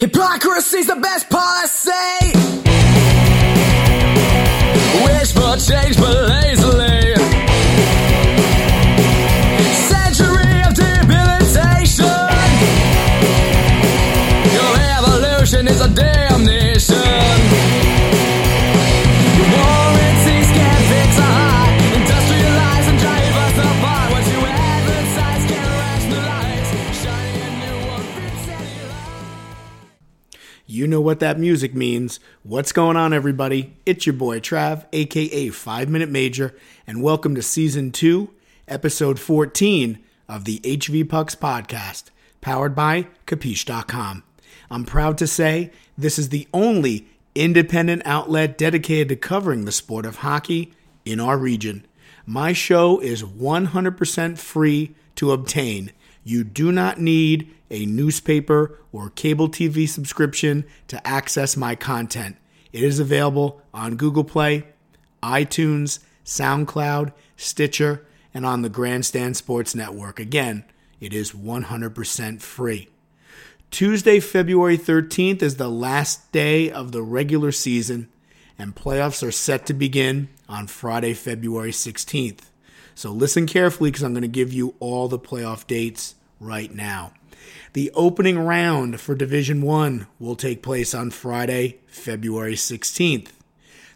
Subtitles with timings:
[0.00, 1.90] Hypocrisy's the best policy.
[5.04, 6.87] Wish for change, but lazily.
[31.08, 32.20] What that music means.
[32.42, 33.74] What's going on, everybody?
[33.86, 36.54] It's your boy Trav, aka 5 Minute Major,
[36.86, 38.28] and welcome to Season 2,
[38.68, 42.10] Episode 14 of the HV Pucks Podcast,
[42.42, 44.22] powered by Capiche.com.
[44.70, 50.04] I'm proud to say this is the only independent outlet dedicated to covering the sport
[50.04, 50.74] of hockey
[51.06, 51.86] in our region.
[52.26, 55.90] My show is 100% free to obtain.
[56.28, 62.36] You do not need a newspaper or cable TV subscription to access my content.
[62.70, 64.66] It is available on Google Play,
[65.22, 68.04] iTunes, SoundCloud, Stitcher,
[68.34, 70.20] and on the Grandstand Sports Network.
[70.20, 70.64] Again,
[71.00, 72.90] it is 100% free.
[73.70, 78.06] Tuesday, February 13th is the last day of the regular season,
[78.58, 82.50] and playoffs are set to begin on Friday, February 16th.
[82.94, 87.12] So listen carefully because I'm going to give you all the playoff dates right now.
[87.72, 93.28] The opening round for Division 1 will take place on Friday, February 16th.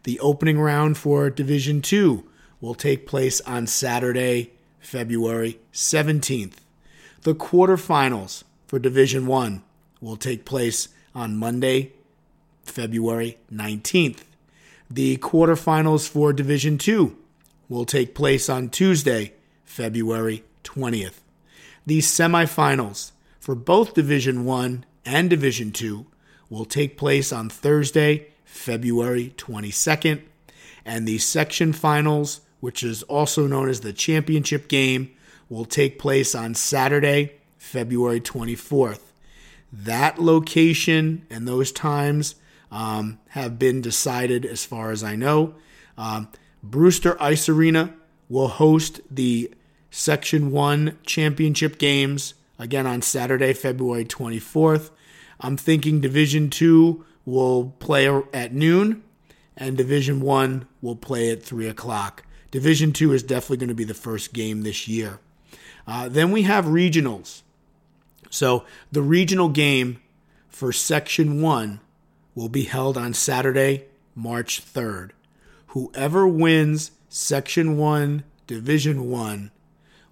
[0.04, 2.24] The opening round for Division 2
[2.60, 6.54] will take place on Saturday, February 17th.
[7.22, 9.62] The quarterfinals for Division 1
[10.00, 11.92] will take place on Monday,
[12.64, 14.20] February 19th.
[14.90, 17.16] The quarterfinals for Division 2
[17.68, 19.32] will take place on Tuesday,
[19.64, 21.21] February 20th.
[21.84, 26.06] The semifinals for both Division 1 and Division 2
[26.48, 30.22] will take place on Thursday, February 22nd,
[30.84, 35.10] and the section finals, which is also known as the championship game,
[35.48, 39.00] will take place on Saturday, February 24th.
[39.72, 42.36] That location and those times
[42.70, 45.54] um, have been decided as far as I know.
[45.98, 46.28] Um,
[46.62, 47.94] Brewster Ice Arena
[48.28, 49.52] will host the
[49.94, 54.88] Section 1 championship games again on Saturday, February 24th.
[55.38, 59.02] I'm thinking Division 2 will play at noon
[59.54, 62.24] and Division 1 will play at 3 o'clock.
[62.50, 65.18] Division 2 is definitely going to be the first game this year.
[65.86, 67.42] Uh, then we have regionals.
[68.30, 70.00] So the regional game
[70.48, 71.80] for Section 1
[72.34, 75.10] will be held on Saturday, March 3rd.
[75.68, 79.50] Whoever wins Section 1, Division 1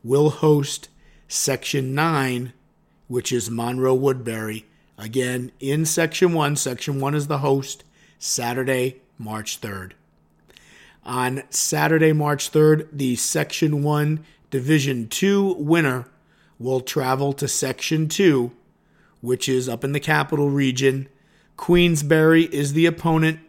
[0.03, 0.88] will host
[1.28, 2.53] Section 9,
[3.09, 4.66] which is Monroe Woodbury.
[4.99, 7.84] Again, in Section 1, Section 1 is the host,
[8.19, 9.93] Saturday, March 3rd.
[11.05, 16.06] On Saturday, March 3rd, the Section 1 Division 2 winner
[16.59, 18.50] will travel to Section 2,
[19.21, 21.09] which is up in the capital region.
[21.56, 23.41] Queensbury is the opponent.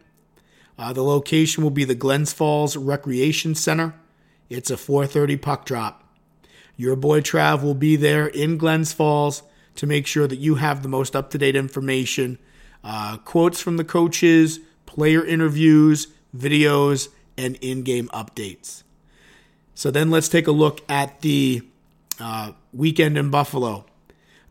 [0.77, 3.95] Uh, the location will be the Glens Falls Recreation Center.
[4.49, 6.00] It's a 4:30 puck drop.
[6.81, 9.43] Your boy Trav will be there in Glens Falls
[9.75, 12.39] to make sure that you have the most up-to-date information,
[12.83, 18.81] uh, quotes from the coaches, player interviews, videos, and in-game updates.
[19.75, 21.61] So then let's take a look at the
[22.19, 23.85] uh, weekend in Buffalo.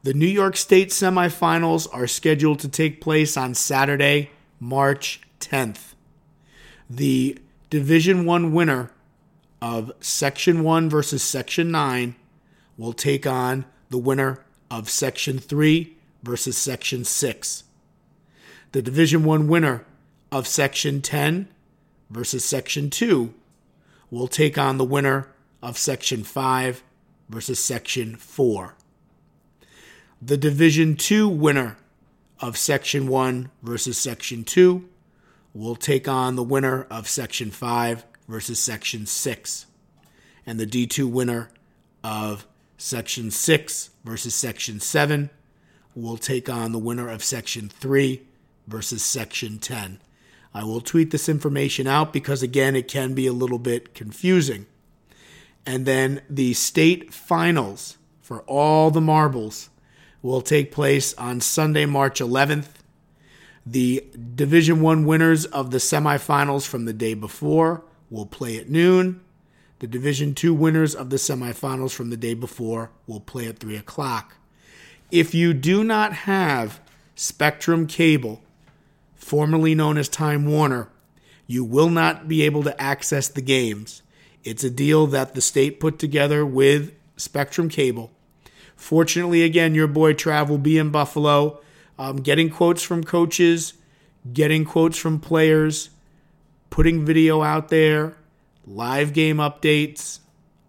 [0.05, 4.31] The New York State semifinals are scheduled to take place on Saturday,
[4.61, 5.95] March 10th.
[6.89, 8.93] The Division 1 winner
[9.61, 12.15] of Section 1 versus Section 9
[12.81, 17.65] will take on the winner of Section 3 versus Section 6.
[18.73, 19.85] The Division 1 winner
[20.33, 21.49] of Section 10
[22.09, 23.35] versus Section 2
[24.11, 25.29] will take on the winner
[25.63, 26.83] of Section 5
[27.29, 28.75] versus Section 4.
[30.23, 31.77] The Division 2 winner
[32.41, 34.89] of Section 1 versus Section 2
[35.53, 39.67] will take on the winner of Section 5 versus Section 6.
[40.47, 41.51] And the D2 winner
[42.03, 42.47] of
[42.83, 45.29] Section 6 versus Section 7
[45.95, 48.23] will take on the winner of Section 3
[48.67, 50.01] versus Section 10.
[50.55, 54.65] I will tweet this information out because, again, it can be a little bit confusing.
[55.67, 59.69] And then the state finals for all the marbles
[60.23, 62.69] will take place on Sunday, March 11th.
[63.67, 69.21] The Division 1 winners of the semifinals from the day before will play at noon.
[69.81, 73.77] The Division 2 winners of the semifinals from the day before will play at 3
[73.77, 74.37] o'clock.
[75.11, 76.81] If you do not have
[77.15, 78.43] Spectrum Cable,
[79.15, 80.91] formerly known as Time Warner,
[81.47, 84.03] you will not be able to access the games.
[84.45, 88.11] It's a deal that the state put together with Spectrum Cable.
[88.77, 91.59] Fortunately, again, your boy Trav will be in Buffalo,
[91.99, 93.73] um, getting quotes from coaches,
[94.31, 95.89] getting quotes from players,
[96.69, 98.17] putting video out there,
[98.71, 100.21] live game updates.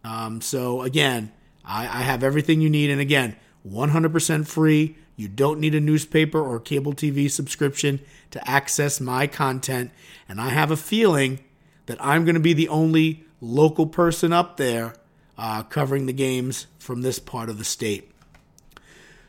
[0.03, 1.31] Um, so, again,
[1.63, 2.89] I, I have everything you need.
[2.89, 3.35] And again,
[3.67, 4.95] 100% free.
[5.15, 8.01] You don't need a newspaper or cable TV subscription
[8.31, 9.91] to access my content.
[10.27, 11.39] And I have a feeling
[11.85, 14.95] that I'm going to be the only local person up there
[15.37, 18.11] uh, covering the games from this part of the state.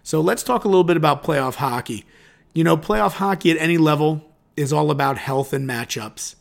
[0.03, 2.05] So let's talk a little bit about playoff hockey.
[2.55, 4.25] You know, playoff hockey at any level
[4.57, 6.35] is all about health and matchups.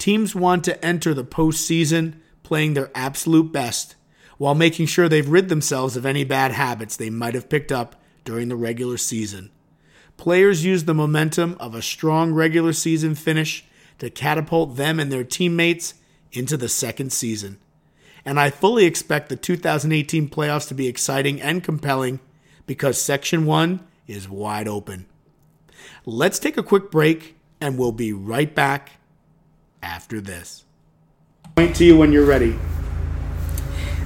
[0.00, 3.96] Teams want to enter the postseason playing their absolute best
[4.38, 8.00] while making sure they've rid themselves of any bad habits they might have picked up
[8.24, 9.50] during the regular season.
[10.16, 13.66] Players use the momentum of a strong regular season finish
[13.98, 15.92] to catapult them and their teammates
[16.32, 17.58] into the second season.
[18.24, 22.20] And I fully expect the 2018 playoffs to be exciting and compelling
[22.64, 25.04] because Section 1 is wide open.
[26.06, 28.92] Let's take a quick break and we'll be right back
[29.82, 30.64] after this.
[31.56, 32.58] Point to you when you're ready.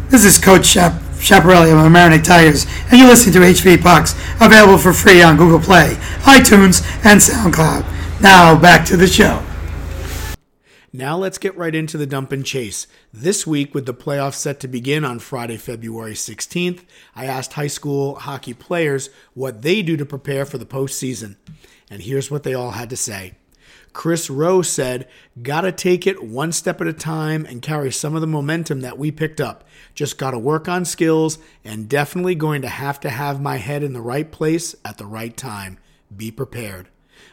[0.08, 4.78] This is Coach Shap- Chaparelli of Mamaroneck Tigers, and you're listening to HV Pucks, available
[4.78, 8.20] for free on Google Play, iTunes, and SoundCloud.
[8.20, 9.42] Now back to the show.
[10.92, 12.86] Now let's get right into the dump and chase.
[13.12, 16.82] This week, with the playoffs set to begin on Friday, February 16th,
[17.16, 21.34] I asked high school hockey players what they do to prepare for the postseason.
[21.90, 23.32] And here's what they all had to say.
[23.94, 25.08] Chris Rowe said,
[25.40, 28.98] Gotta take it one step at a time and carry some of the momentum that
[28.98, 29.64] we picked up.
[29.94, 33.94] Just gotta work on skills and definitely going to have to have my head in
[33.94, 35.78] the right place at the right time.
[36.14, 36.88] Be prepared.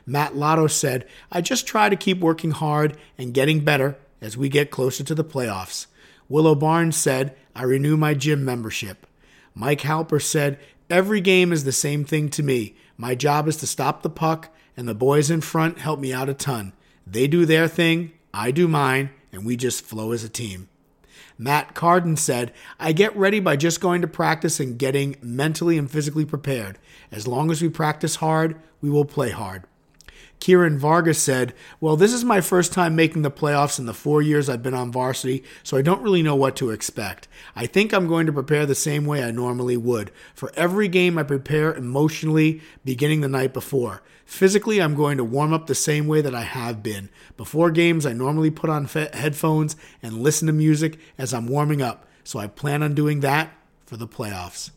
[0.06, 4.48] Matt Lotto said, I just try to keep working hard and getting better as we
[4.48, 5.88] get closer to the playoffs.
[6.30, 9.08] Willow Barnes said, I renew my gym membership.
[9.56, 10.60] Mike Halper said,
[10.90, 12.76] Every game is the same thing to me.
[12.98, 16.28] My job is to stop the puck, and the boys in front help me out
[16.28, 16.74] a ton.
[17.06, 20.70] They do their thing, I do mine, and we just flow as a team.
[21.38, 25.90] Matt Carden said, I get ready by just going to practice and getting mentally and
[25.90, 26.80] physically prepared.
[27.12, 29.66] As long as we practice hard, we will play hard.
[30.40, 34.24] Kieran Vargas said, Well, this is my first time making the playoffs in the four
[34.24, 37.28] years I've been on varsity, so I don't really know what to expect.
[37.56, 40.12] I think I'm going to prepare the same way I normally would.
[40.34, 44.02] For every game, I prepare emotionally beginning the night before.
[44.32, 47.10] Physically, I'm going to warm up the same way that I have been.
[47.36, 51.82] Before games, I normally put on fe- headphones and listen to music as I'm warming
[51.82, 53.52] up, so I plan on doing that
[53.86, 54.72] for the playoffs.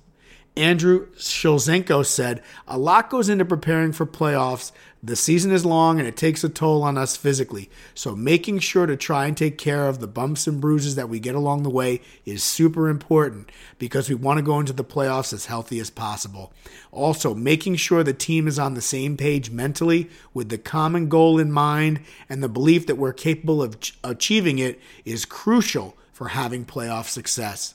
[0.56, 4.70] Andrew Shulzenko said, A lot goes into preparing for playoffs.
[5.02, 7.68] The season is long and it takes a toll on us physically.
[7.92, 11.18] So making sure to try and take care of the bumps and bruises that we
[11.18, 15.32] get along the way is super important because we want to go into the playoffs
[15.32, 16.52] as healthy as possible.
[16.92, 21.40] Also, making sure the team is on the same page mentally with the common goal
[21.40, 26.64] in mind and the belief that we're capable of achieving it is crucial for having
[26.64, 27.74] playoff success.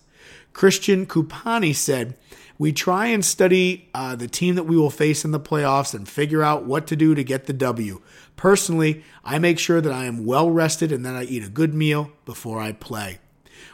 [0.54, 2.16] Christian Kupani said,
[2.60, 6.08] We try and study uh, the team that we will face in the playoffs and
[6.08, 8.02] figure out what to do to get the W.
[8.36, 11.74] Personally, I make sure that I am well rested and that I eat a good
[11.74, 13.20] meal before I play.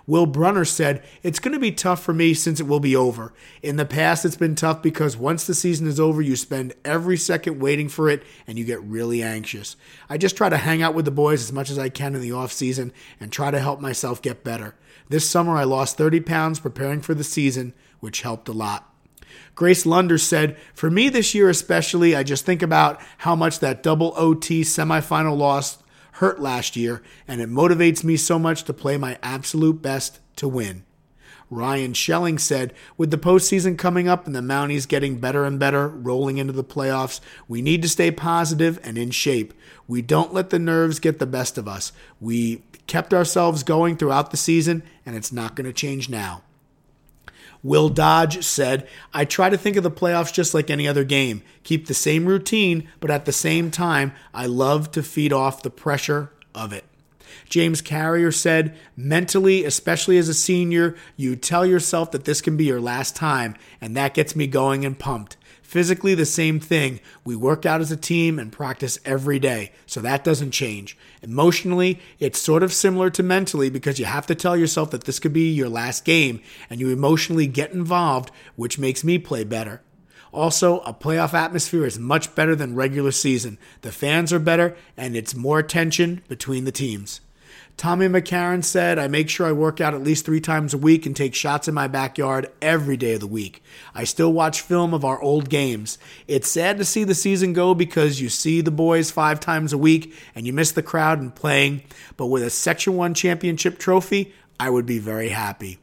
[0.05, 3.33] Will Brunner said, It's going to be tough for me since it will be over.
[3.63, 7.17] In the past, it's been tough because once the season is over, you spend every
[7.17, 9.75] second waiting for it and you get really anxious.
[10.09, 12.21] I just try to hang out with the boys as much as I can in
[12.21, 14.75] the off season and try to help myself get better.
[15.09, 18.91] This summer, I lost 30 pounds preparing for the season, which helped a lot.
[19.55, 23.83] Grace Lunder said, For me this year especially, I just think about how much that
[23.83, 25.77] double OT semifinal loss
[26.13, 30.47] hurt last year, and it motivates me so much to play my absolute best to
[30.47, 30.83] win.
[31.49, 35.87] Ryan Schelling said, With the postseason coming up and the Mounties getting better and better,
[35.87, 39.53] rolling into the playoffs, we need to stay positive and in shape.
[39.87, 41.91] We don't let the nerves get the best of us.
[42.19, 46.41] We kept ourselves going throughout the season, and it's not going to change now.
[47.65, 51.41] Will Dodge said, I try to think of the playoffs just like any other game.
[51.63, 55.71] Keep the same routine, but at the same time, I love to feed off the
[55.71, 56.83] pressure of it.
[57.49, 62.65] James Carrier said, mentally, especially as a senior, you tell yourself that this can be
[62.65, 65.35] your last time, and that gets me going and pumped.
[65.65, 66.99] Physically, the same thing.
[67.25, 70.95] We work out as a team and practice every day, so that doesn't change.
[71.23, 75.19] Emotionally, it's sort of similar to mentally because you have to tell yourself that this
[75.19, 79.81] could be your last game, and you emotionally get involved, which makes me play better.
[80.31, 83.57] Also, a playoff atmosphere is much better than regular season.
[83.81, 87.21] The fans are better, and it's more tension between the teams.
[87.77, 91.05] Tommy McCarron said, I make sure I work out at least three times a week
[91.05, 93.61] and take shots in my backyard every day of the week.
[93.93, 95.97] I still watch film of our old games.
[96.25, 99.77] It's sad to see the season go because you see the boys five times a
[99.77, 101.83] week and you miss the crowd and playing,
[102.15, 105.79] but with a Section 1 championship trophy, I would be very happy.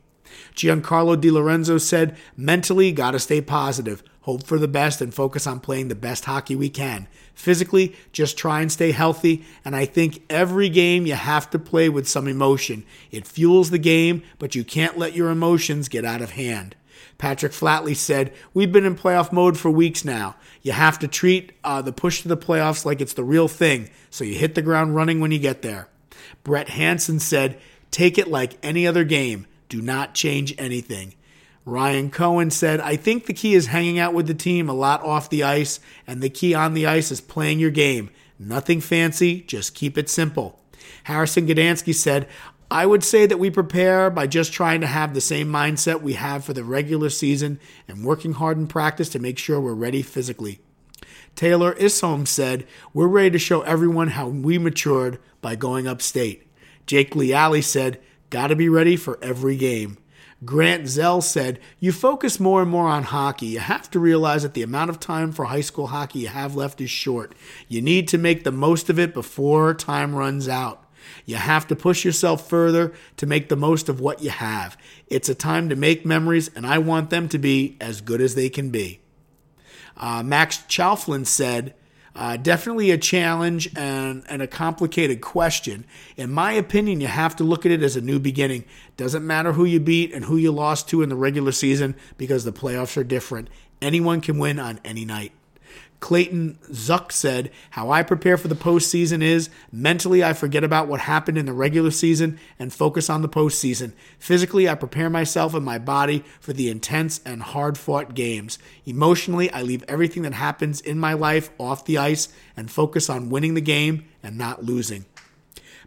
[0.55, 5.61] Giancarlo Di Lorenzo said, mentally, gotta stay positive, hope for the best, and focus on
[5.61, 7.09] playing the best hockey we can.
[7.35, 11.89] Physically, just try and stay healthy, and I think every game you have to play
[11.89, 12.85] with some emotion.
[13.11, 16.77] It fuels the game, but you can't let your emotions get out of hand.
[17.19, 20.35] Patrick Flatley said, We've been in playoff mode for weeks now.
[20.63, 23.91] You have to treat uh, the push to the playoffs like it's the real thing,
[24.11, 25.89] so you hit the ground running when you get there.
[26.45, 27.61] Brett Hansen said,
[27.91, 29.47] Take it like any other game.
[29.73, 31.15] Do not change anything.
[31.65, 35.03] Ryan Cohen said, I think the key is hanging out with the team a lot
[35.03, 38.11] off the ice, and the key on the ice is playing your game.
[38.39, 40.61] Nothing fancy, just keep it simple.
[41.05, 42.29] Harrison Gdansky said,
[42.71, 46.13] I would say that we prepare by just trying to have the same mindset we
[46.13, 50.03] have for the regular season and working hard in practice to make sure we're ready
[50.03, 50.61] physically.
[51.35, 56.47] Taylor Isholm said, We're ready to show everyone how we matured by going upstate.
[56.85, 57.99] Jake Leally said,
[58.33, 59.99] Gotta be ready for every game.
[60.43, 63.45] Grant Zell said, You focus more and more on hockey.
[63.45, 66.57] You have to realize that the amount of time for high school hockey you have
[66.57, 67.35] left is short.
[67.69, 70.83] You need to make the most of it before time runs out.
[71.27, 74.79] You have to push yourself further to make the most of what you have.
[75.09, 78.35] It's a time to make memories, and I want them to be as good as
[78.35, 79.01] they can be.
[79.95, 81.75] Uh, Max Chalflin said,
[82.15, 85.85] uh, definitely a challenge and, and a complicated question.
[86.17, 88.65] In my opinion, you have to look at it as a new beginning.
[88.97, 92.45] Doesn't matter who you beat and who you lost to in the regular season because
[92.45, 93.49] the playoffs are different.
[93.81, 95.33] Anyone can win on any night.
[96.03, 101.01] Clayton Zuck said, How I prepare for the postseason is mentally, I forget about what
[101.01, 103.93] happened in the regular season and focus on the postseason.
[104.19, 108.59] Physically, I prepare myself and my body for the intense and hard fought games.
[108.85, 113.31] Emotionally, I leave everything that happens in my life off the ice and focus on
[113.31, 115.05] winning the game and not losing.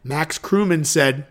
[0.02, 1.28] Max Crewman said,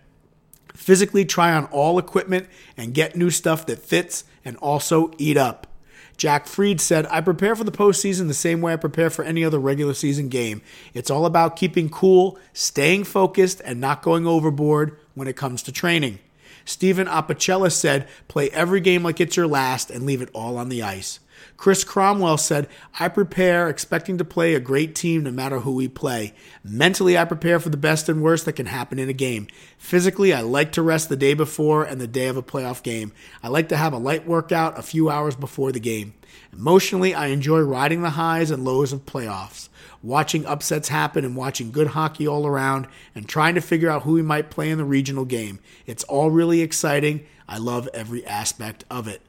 [0.74, 5.73] Physically, try on all equipment and get new stuff that fits and also eat up.
[6.16, 9.44] Jack Freed said, I prepare for the postseason the same way I prepare for any
[9.44, 10.62] other regular season game.
[10.92, 15.73] It's all about keeping cool, staying focused, and not going overboard when it comes to
[15.73, 16.18] training.
[16.64, 20.68] Stephen Apicella said, play every game like it's your last and leave it all on
[20.68, 21.21] the ice.
[21.56, 22.68] Chris Cromwell said,
[22.99, 26.34] I prepare expecting to play a great team no matter who we play.
[26.62, 29.46] Mentally, I prepare for the best and worst that can happen in a game.
[29.78, 33.12] Physically, I like to rest the day before and the day of a playoff game.
[33.42, 36.14] I like to have a light workout a few hours before the game.
[36.52, 39.68] Emotionally, I enjoy riding the highs and lows of playoffs,
[40.02, 44.12] watching upsets happen and watching good hockey all around, and trying to figure out who
[44.12, 45.61] we might play in the regional game.
[45.87, 47.26] It's all really exciting.
[47.49, 49.23] I love every aspect of it.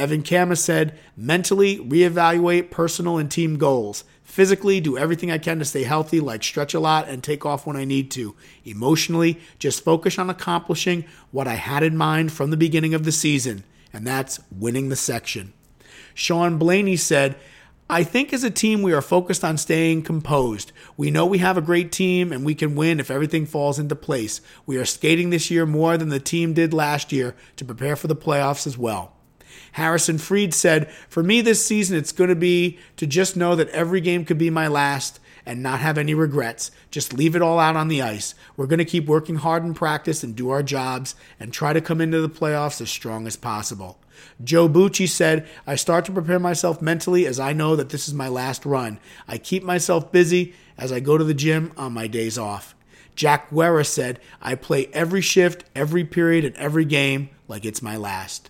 [0.00, 4.02] Evan Kama said, mentally reevaluate personal and team goals.
[4.24, 7.66] Physically, do everything I can to stay healthy, like stretch a lot and take off
[7.66, 8.34] when I need to.
[8.64, 13.12] Emotionally, just focus on accomplishing what I had in mind from the beginning of the
[13.12, 15.52] season, and that's winning the section.
[16.14, 17.36] Sean Blaney said,
[17.90, 20.72] I think as a team, we are focused on staying composed.
[20.96, 23.96] We know we have a great team and we can win if everything falls into
[23.96, 24.40] place.
[24.64, 28.06] We are skating this year more than the team did last year to prepare for
[28.06, 29.16] the playoffs as well.
[29.72, 33.68] Harrison Freed said, For me this season, it's going to be to just know that
[33.70, 36.70] every game could be my last and not have any regrets.
[36.90, 38.34] Just leave it all out on the ice.
[38.56, 41.80] We're going to keep working hard in practice and do our jobs and try to
[41.80, 43.98] come into the playoffs as strong as possible.
[44.42, 48.14] Joe Bucci said, I start to prepare myself mentally as I know that this is
[48.14, 48.98] my last run.
[49.26, 52.74] I keep myself busy as I go to the gym on my days off.
[53.16, 57.96] Jack Wera said, I play every shift, every period, and every game like it's my
[57.96, 58.49] last.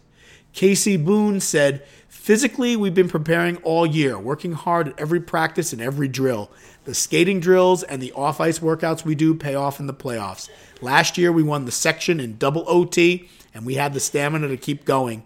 [0.53, 5.81] Casey Boone said, Physically, we've been preparing all year, working hard at every practice and
[5.81, 6.51] every drill.
[6.85, 10.51] The skating drills and the off ice workouts we do pay off in the playoffs.
[10.83, 14.57] Last year, we won the section in double OT, and we had the stamina to
[14.57, 15.25] keep going.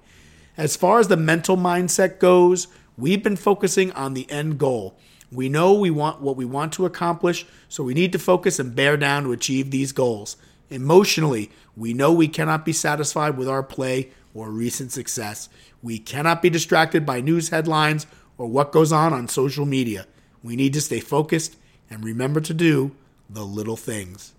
[0.57, 4.97] As far as the mental mindset goes, we've been focusing on the end goal.
[5.33, 8.75] We know we want what we want to accomplish, so we need to focus and
[8.75, 10.37] bear down to achieve these goals.
[10.71, 15.49] Emotionally, we know we cannot be satisfied with our play or recent success.
[15.83, 20.07] We cannot be distracted by news headlines or what goes on on social media.
[20.43, 21.57] We need to stay focused
[21.89, 22.95] and remember to do
[23.31, 24.35] the little things.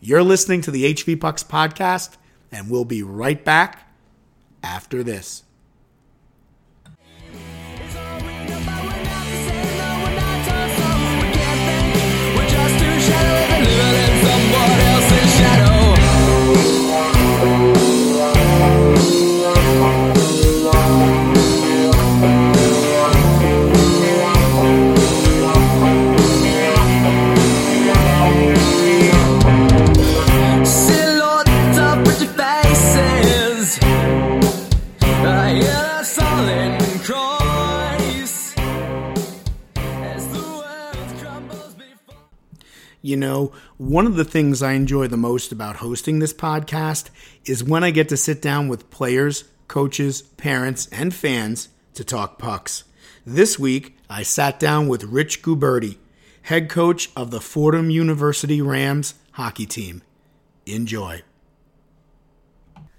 [0.00, 2.16] You're listening to the HV Pucks podcast,
[2.52, 3.90] and we'll be right back
[4.62, 5.42] after this.
[43.16, 47.08] You know, one of the things I enjoy the most about hosting this podcast
[47.46, 52.38] is when I get to sit down with players, coaches, parents, and fans to talk
[52.38, 52.84] pucks.
[53.24, 55.96] This week, I sat down with Rich Guberti,
[56.42, 60.02] head coach of the Fordham University Rams hockey team.
[60.66, 61.22] Enjoy.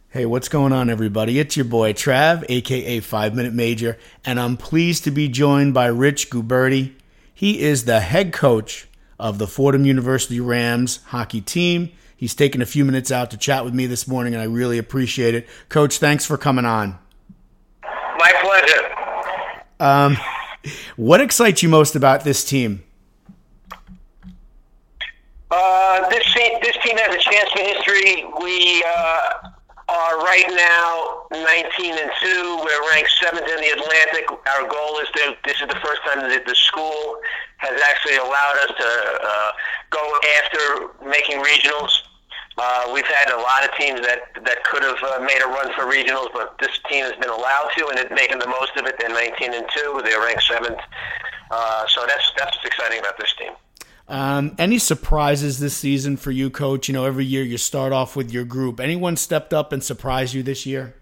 [0.09, 1.38] Hey, what's going on, everybody?
[1.38, 5.86] It's your boy Trav, aka Five Minute Major, and I'm pleased to be joined by
[5.86, 6.95] Rich Guberti.
[7.31, 8.88] He is the head coach
[9.19, 11.91] of the Fordham University Rams hockey team.
[12.15, 14.77] He's taken a few minutes out to chat with me this morning, and I really
[14.77, 15.47] appreciate it.
[15.69, 16.97] Coach, thanks for coming on.
[17.83, 18.93] My pleasure.
[19.79, 20.17] Um,
[20.95, 22.83] What excites you most about this team?
[25.50, 28.25] Uh, this team, this team has a chance for history.
[28.41, 29.50] We uh,
[29.89, 32.62] are right now 19 and two.
[32.63, 34.29] We're ranked seventh in the Atlantic.
[34.32, 35.38] Our goal is to.
[35.46, 37.17] This is the first time that the school
[37.58, 38.89] has actually allowed us to
[39.24, 39.51] uh,
[39.89, 40.03] go
[40.44, 41.91] after making regionals.
[42.58, 45.72] Uh, we've had a lot of teams that that could have uh, made a run
[45.74, 48.86] for regionals, but this team has been allowed to, and it's making the most of
[48.86, 48.96] it.
[49.00, 50.01] They're 19 and two.
[50.03, 50.79] They're ranked seventh.
[51.50, 53.53] Uh, so that's that's what's exciting about this team.
[54.10, 56.88] Um, any surprises this season for you, coach?
[56.88, 58.80] You know, every year you start off with your group.
[58.80, 60.96] Anyone stepped up and surprised you this year?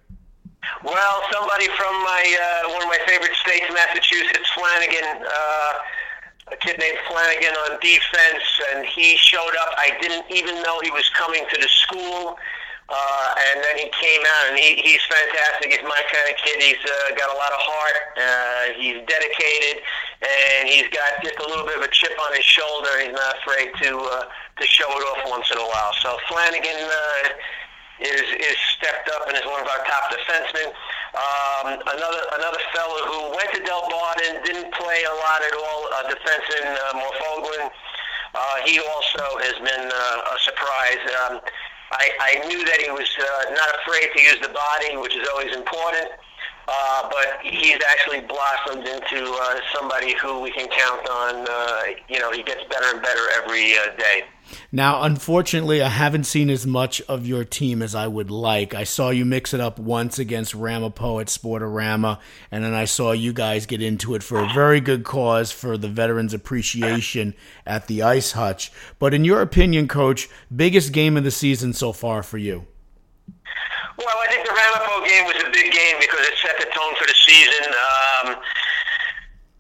[0.84, 5.74] Well, somebody from my uh, one of my favorite states, Massachusetts, Flanagan, uh,
[6.52, 8.44] a kid named Flanagan on defense,
[8.74, 9.76] and he showed up.
[9.78, 12.38] I didn't even know he was coming to the school.
[12.86, 15.74] Uh, and then he came out, and he, he's fantastic.
[15.74, 16.62] He's my kind of kid.
[16.62, 17.98] He's uh, got a lot of heart.
[18.14, 19.82] Uh, he's dedicated,
[20.22, 22.94] and he's got just a little bit of a chip on his shoulder.
[23.02, 25.98] He's not afraid to uh, to show it off once in a while.
[25.98, 30.70] So Flanagan uh, is is stepped up and is one of our top defensemen.
[31.18, 35.90] Um, another another fellow who went to Delbarton, didn't play a lot at all.
[35.90, 37.66] Uh, defenseman uh, Morfoglin.
[38.36, 41.02] Uh, he also has been uh, a surprise.
[41.24, 41.42] Um,
[41.92, 45.28] I, I knew that he was uh, not afraid to use the body, which is
[45.30, 46.10] always important.
[46.68, 51.46] Uh, but he's actually blossomed into uh, somebody who we can count on.
[51.48, 54.24] Uh, you know, he gets better and better every uh, day.
[54.72, 58.74] Now, unfortunately, I haven't seen as much of your team as I would like.
[58.74, 62.20] I saw you mix it up once against Ramapo at Sportorama,
[62.52, 65.78] and then I saw you guys get into it for a very good cause for
[65.78, 67.34] the Veterans Appreciation
[67.66, 68.72] at the Ice Hutch.
[69.00, 72.68] But in your opinion, Coach, biggest game of the season so far for you?
[73.96, 76.94] Well, I think the Ramapo game was a big game because it set the tone
[77.00, 77.72] for the season.
[77.72, 78.28] Um,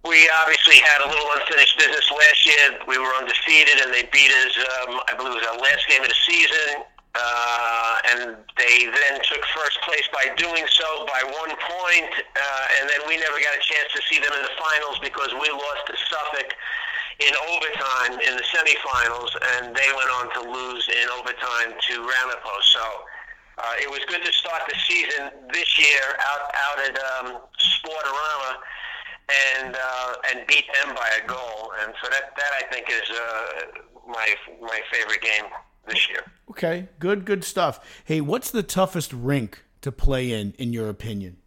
[0.03, 2.77] we obviously had a little unfinished business last year.
[2.83, 4.53] We were undefeated, and they beat us.
[4.59, 6.83] Um, I believe it was our last game of the season,
[7.15, 8.19] uh, and
[8.59, 13.15] they then took first place by doing so by one point, uh, and then we
[13.15, 16.51] never got a chance to see them in the finals because we lost to Suffolk
[17.23, 22.51] in overtime in the semifinals, and they went on to lose in overtime to Ramapo.
[22.67, 22.83] So.
[23.57, 28.57] Uh, it was good to start the season this year out out at um, Sportorama
[29.57, 33.09] and uh, and beat them by a goal, and so that that I think is
[33.09, 35.45] uh, my my favorite game
[35.87, 36.23] this year.
[36.49, 38.01] Okay, good, good stuff.
[38.05, 41.37] Hey, what's the toughest rink to play in, in your opinion?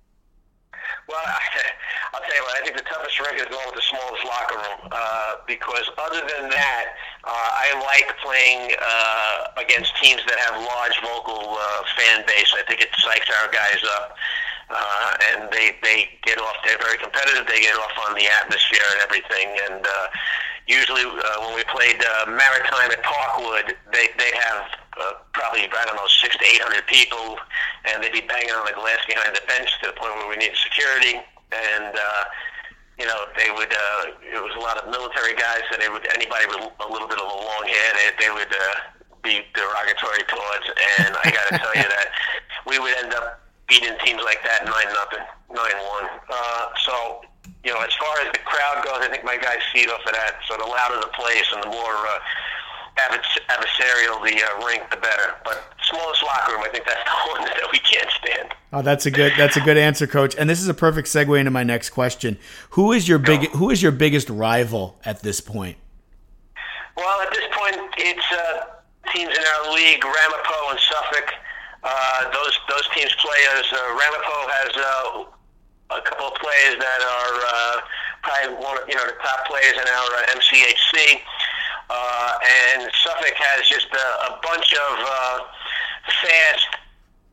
[1.08, 1.20] Well,
[2.14, 2.56] I'll tell you what.
[2.56, 6.20] I think the toughest rink is going with the smallest locker room uh, because other
[6.20, 6.84] than that,
[7.24, 12.52] uh, I like playing uh, against teams that have large vocal uh, fan base.
[12.56, 14.16] I think it psychs our guys up.
[14.68, 16.56] Uh, and they they get off.
[16.62, 17.46] They're very competitive.
[17.48, 19.48] They get off on the atmosphere and everything.
[19.64, 20.06] And uh,
[20.66, 24.68] usually, uh, when we played uh, Maritime at Parkwood, they they have
[25.00, 27.38] uh, probably I don't know six to eight hundred people,
[27.86, 30.36] and they'd be banging on the glass behind the bench to the point where we
[30.36, 31.22] need security.
[31.52, 32.24] And uh,
[32.98, 33.70] you know, they would.
[33.70, 37.06] Uh, it was a lot of military guys, so they would anybody with a little
[37.06, 38.74] bit of a long hair, they, they would uh,
[39.22, 40.66] be derogatory towards.
[40.98, 42.08] And I got to tell you that
[42.66, 46.10] we would end up beating teams like that nine nothing, nine one.
[46.26, 47.22] Uh, so
[47.64, 50.12] you know, as far as the crowd goes, I think my guys feed off of
[50.12, 50.42] that.
[50.46, 52.18] So the louder the place and the more uh,
[52.98, 55.34] adversarial the uh, rink, the better.
[55.44, 58.54] But smallest locker room, I think that's the one that we can't stand.
[58.72, 60.34] Oh, that's a good that's a good answer, Coach.
[60.36, 62.38] And this is a perfect segue into my next question.
[62.70, 65.78] Who is your big who is your biggest rival at this point?
[66.96, 68.64] Well, at this point, it's uh,
[69.14, 71.32] teams in our league, Ramapo and Suffolk.
[71.82, 77.00] Uh, those those teams play as Uh, Ramapo has uh, a couple of players that
[77.00, 77.80] are uh,
[78.22, 81.20] probably one of you know the top players in our uh, MCHC,
[81.90, 82.32] uh,
[82.72, 85.38] and Suffolk has just a, a bunch of uh,
[86.22, 86.68] fast,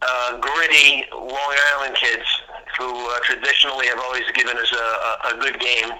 [0.01, 2.25] uh, gritty Long Island kids
[2.77, 5.91] who uh, traditionally have always given us a, a, a good game.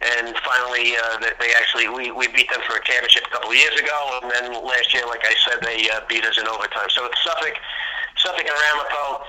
[0.00, 3.56] and finally uh, they, actually we, we beat them for a championship a couple of
[3.56, 6.88] years ago, and then last year, like I said, they uh, beat us in overtime.
[6.88, 7.54] So it's Suffolk,
[8.16, 9.24] Suffolk and Ramapo.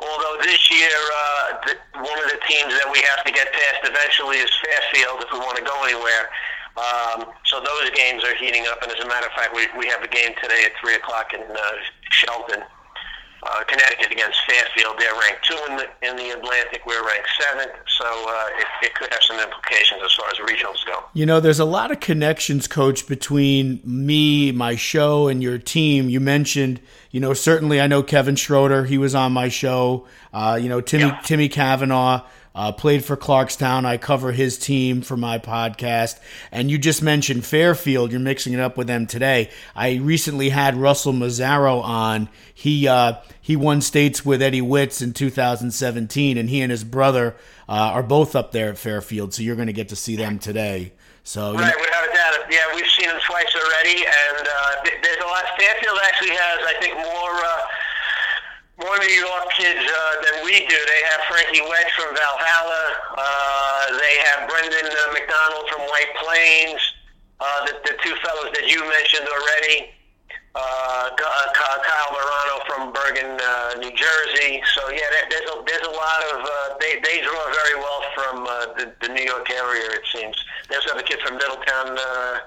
[0.00, 4.38] Although this year, uh, one of the teams that we have to get past eventually
[4.38, 6.28] is Fairfield if we want to go anywhere.
[6.76, 9.86] Um, so those games are heating up, and as a matter of fact, we, we
[9.86, 11.56] have a game today at three o'clock in uh,
[12.10, 12.62] Shelton,
[13.44, 14.96] uh, Connecticut against Fairfield.
[14.98, 16.82] They're ranked two in the in the Atlantic.
[16.86, 20.84] We're ranked seventh, so uh, it, it could have some implications as far as regionals
[20.86, 21.04] go.
[21.12, 26.08] You know, there's a lot of connections, Coach, between me, my show, and your team.
[26.08, 26.80] You mentioned,
[27.12, 28.84] you know, certainly I know Kevin Schroeder.
[28.86, 30.06] He was on my show.
[30.32, 31.20] Uh, you know, Timmy Yeah.
[31.22, 32.22] Timmy Kavanaugh
[32.54, 33.84] uh, played for Clarkstown.
[33.84, 36.18] I cover his team for my podcast.
[36.52, 38.10] And you just mentioned Fairfield.
[38.12, 39.50] You're mixing it up with them today.
[39.74, 42.28] I recently had Russell Mazzaro on.
[42.54, 47.36] He uh, he won states with Eddie Witz in 2017, and he and his brother
[47.68, 49.34] uh, are both up there at Fairfield.
[49.34, 50.92] So you're going to get to see them today.
[51.24, 52.52] So you know- Right, without a doubt.
[52.52, 55.44] Yeah, we've seen them twice already, and uh, th- there's a lot.
[55.58, 57.60] Fairfield actually has, I think, more uh,
[58.84, 60.76] more New York kids uh, than we do.
[60.76, 62.84] They have Frankie Wedge from Valhalla.
[63.16, 66.80] Uh, they have Brendan uh, McDonald from White Plains.
[67.40, 69.90] Uh, the, the two fellows that you mentioned already.
[70.54, 71.46] Uh, uh,
[71.82, 74.62] Kyle Morano from Bergen, uh, New Jersey.
[74.76, 78.02] So yeah, there- there's a, there's a lot of uh, they they draw very well
[78.14, 79.90] from uh, the, the New York area.
[79.98, 80.36] It seems.
[80.68, 82.38] There's another kid from Middletown, uh,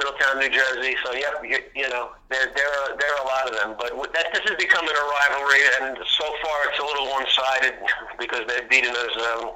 [0.00, 0.96] Middletown, New Jersey.
[1.04, 3.76] So yep, you, you know there there are there are a lot of them.
[3.78, 7.74] But that this is becoming a rivalry, and so far it's a little one-sided
[8.18, 9.10] because they've beaten us.
[9.36, 9.50] Um,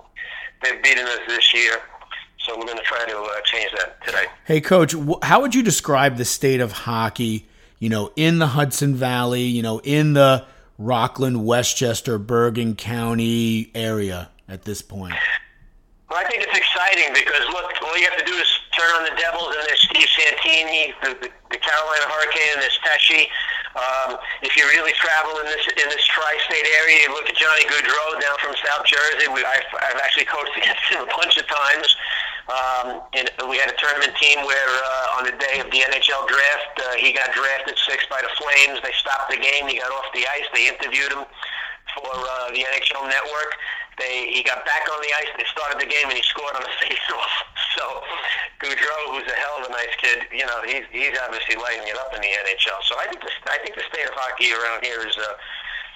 [0.62, 1.80] they've beaten us this year.
[2.38, 4.26] So we're going to try to uh, change that today.
[4.44, 7.46] Hey, coach, how would you describe the state of hockey,
[7.78, 10.44] you know, in the Hudson Valley, you know, in the
[10.78, 15.14] Rockland, Westchester, Bergen County area at this point?
[16.11, 19.02] Well, I think it's exciting because look, all you have to do is turn on
[19.06, 23.30] the Devils and there's Steve Santini, the, the, the Carolina Hurricane, and there's Pesce.
[23.74, 27.66] Um, if you really travel in this in this tri-state area, you look at Johnny
[27.66, 29.26] Gaudreau down from South Jersey.
[29.26, 31.90] We, I've, I've actually coached against him a bunch of times.
[32.44, 36.28] Um, and we had a tournament team where uh, on the day of the NHL
[36.28, 38.84] draft, uh, he got drafted sixth by the Flames.
[38.84, 39.66] They stopped the game.
[39.66, 40.44] He got off the ice.
[40.52, 41.24] They interviewed him
[41.96, 43.56] for uh, the NHL Network.
[43.98, 45.30] They he got back on the ice.
[45.38, 47.35] They started the game and he scored on a face-off.
[47.78, 47.85] So
[48.62, 51.98] Gaudreau, who's a hell of a nice kid, you know, he's he's obviously lighting it
[51.98, 52.78] up in the NHL.
[52.87, 55.16] So I think the I think the state of hockey around here is.
[55.16, 55.38] Uh,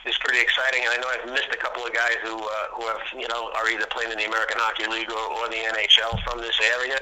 [0.07, 2.87] is pretty exciting, and I know I've missed a couple of guys who uh, who
[2.87, 6.23] have you know are either playing in the American Hockey League or, or the NHL
[6.23, 6.97] from this area.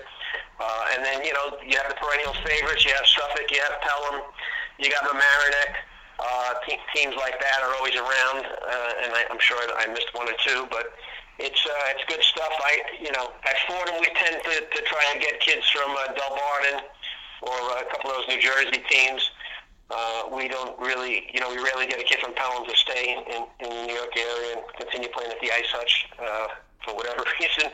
[0.59, 2.83] Uh, and then you know you have the perennial favorites.
[2.89, 4.27] You have Suffolk, you have Pelham,
[4.81, 5.86] you got the Mamaroneck.
[6.19, 10.09] Uh, te- teams like that are always around, uh, and I, I'm sure I missed
[10.13, 10.93] one or two, but
[11.39, 12.53] it's uh, it's good stuff.
[12.57, 16.17] I you know at Fordham we tend to, to try and get kids from uh,
[16.17, 16.81] Delbarton
[17.43, 19.31] or uh, a couple of those New Jersey teams.
[19.89, 23.15] Uh, we don't really, you know, we rarely get a kid from Pelham to stay
[23.15, 26.49] in, in, the New York area and continue playing at the Ice Hutch uh,
[26.85, 27.71] for whatever reason.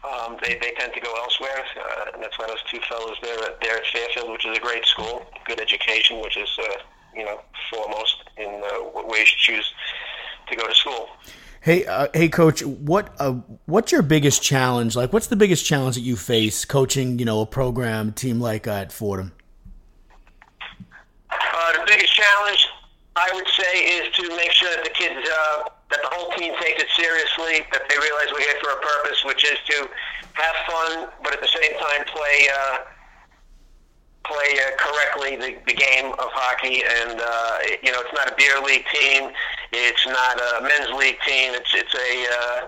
[0.00, 3.36] Um, they, they tend to go elsewhere, uh, and that's why those two fellows there
[3.60, 6.80] there at Fairfield, which is a great school, good education, which is, uh,
[7.14, 9.72] you know, foremost in uh, what ways you choose
[10.48, 11.08] to go to school.
[11.62, 13.32] Hey, uh, hey, coach, what uh,
[13.66, 14.96] what's your biggest challenge?
[14.96, 18.66] Like, what's the biggest challenge that you face coaching, you know, a program team like
[18.66, 19.32] uh, at Fordham?
[21.30, 22.66] Uh, the biggest challenge,
[23.14, 26.54] I would say, is to make sure that the kids, uh, that the whole team
[26.60, 29.88] takes it seriously, that they realize we're here for a purpose, which is to
[30.32, 32.76] have fun, but at the same time play uh,
[34.24, 36.82] play uh, correctly the, the game of hockey.
[36.84, 39.30] And uh, you know, it's not a beer league team,
[39.72, 41.54] it's not a men's league team.
[41.54, 42.66] It's it's a uh,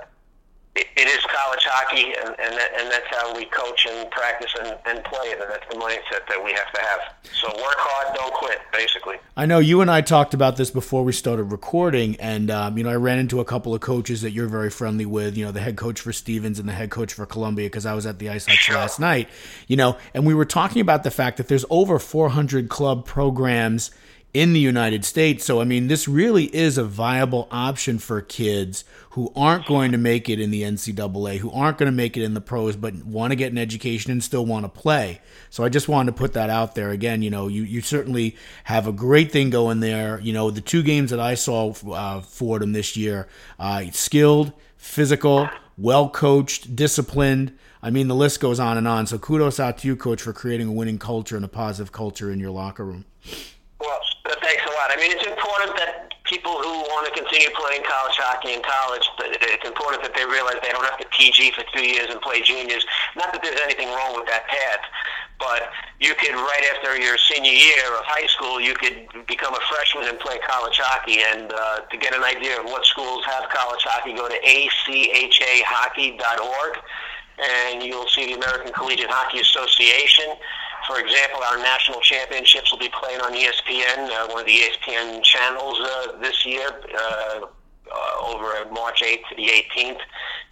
[0.75, 4.51] it, it is college hockey, and and, that, and that's how we coach and practice
[4.59, 7.01] and, and play it, and that's the mindset that we have to have.
[7.35, 9.17] So work hard, don't quit, basically.
[9.37, 12.85] I know you and I talked about this before we started recording, and um, you
[12.85, 15.37] know I ran into a couple of coaches that you're very friendly with.
[15.37, 17.93] You know the head coach for Stevens and the head coach for Columbia because I
[17.93, 18.77] was at the Ice Sure.
[18.77, 19.29] last night.
[19.67, 23.91] You know, and we were talking about the fact that there's over 400 club programs
[24.33, 25.45] in the United States.
[25.45, 29.98] So I mean, this really is a viable option for kids who aren't going to
[29.98, 32.94] make it in the NCAA, who aren't going to make it in the pros, but
[33.05, 35.20] want to get an education and still want to play.
[35.51, 37.20] So I just wanted to put that out there again.
[37.20, 40.18] You know, you, you certainly have a great thing going there.
[40.20, 44.55] You know, the two games that I saw uh, for them this year, uh, skilled,
[44.79, 47.53] physical, well coached, disciplined.
[47.83, 49.07] I mean, the list goes on and on.
[49.07, 52.31] So kudos out to you, coach, for creating a winning culture and a positive culture
[52.31, 53.05] in your locker room.
[53.79, 54.90] Well, thanks a lot.
[54.90, 59.05] I mean, it's important that people who want to continue playing college hockey in college,
[59.45, 62.40] it's important that they realize they don't have to PG for two years and play
[62.40, 62.88] juniors.
[63.12, 64.81] Not that there's anything wrong with that path,
[65.37, 65.68] but
[66.01, 70.09] you could right after your senior year of high school, you could become a freshman
[70.09, 71.21] and play college hockey.
[71.21, 76.73] And uh, to get an idea of what schools have college hockey, go to achahockey.org,
[77.45, 80.33] and you'll see the American Collegiate Hockey Association.
[80.87, 85.23] For example, our national championships will be played on ESPN, uh, one of the ESPN
[85.23, 87.40] channels uh, this year, uh,
[87.92, 90.01] uh, over March 8th to the 18th.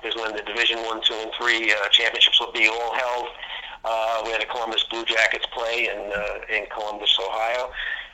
[0.02, 3.26] Is when the Division One, Two, and Three uh, championships will be all held,
[3.84, 7.70] uh, where the Columbus Blue Jackets play in uh, in Columbus, Ohio.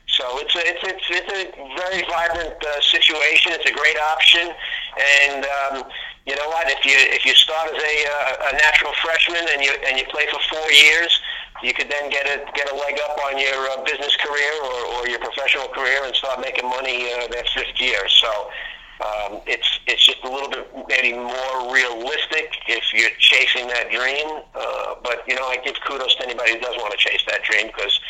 [0.08, 1.42] So it's a, it's it's it's a
[1.78, 3.52] very vibrant uh, situation.
[3.54, 4.50] It's a great option,
[4.98, 5.90] and um,
[6.26, 6.66] you know what?
[6.70, 10.04] If you if you start as a uh, a natural freshman and you and you
[10.06, 11.20] play for four years,
[11.62, 14.86] you could then get a get a leg up on your uh, business career or,
[14.94, 18.08] or your professional career and start making money uh, that fifth year.
[18.08, 18.50] So.
[18.98, 24.40] Um, it's it's just a little bit maybe more realistic if you're chasing that dream.
[24.54, 27.42] Uh, but you know, I give kudos to anybody who does want to chase that
[27.42, 28.00] dream because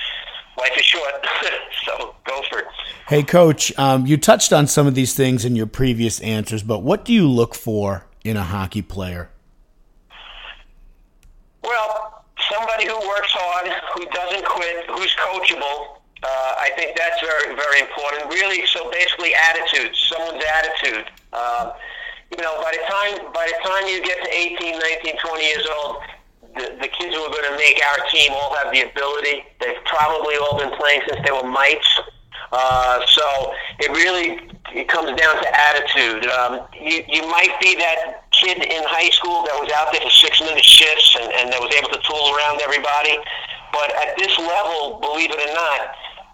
[0.56, 1.26] life is short.
[1.84, 2.66] so go for it.
[3.08, 6.80] Hey, Coach, um, you touched on some of these things in your previous answers, but
[6.84, 9.30] what do you look for in a hockey player?
[11.62, 12.15] Well,
[12.52, 16.00] somebody who works hard, who doesn't quit, who's coachable.
[16.22, 18.32] Uh, I think that's very, very important.
[18.32, 19.94] Really, so basically, attitude.
[19.94, 21.06] Someone's attitude.
[21.32, 21.72] Um,
[22.32, 25.66] you know, by the time by the time you get to 18, 19, 20 years
[25.78, 25.96] old,
[26.56, 29.44] the, the kids who are going to make our team all have the ability.
[29.60, 31.86] They've probably all been playing since they were mites.
[32.50, 34.40] Uh, so it really
[34.74, 36.26] it comes down to attitude.
[36.26, 40.14] Um, you you might be that kid in high school that was out there for
[40.22, 43.18] six minute shifts and, and that was able to tool around everybody.
[43.74, 45.82] But at this level, believe it or not,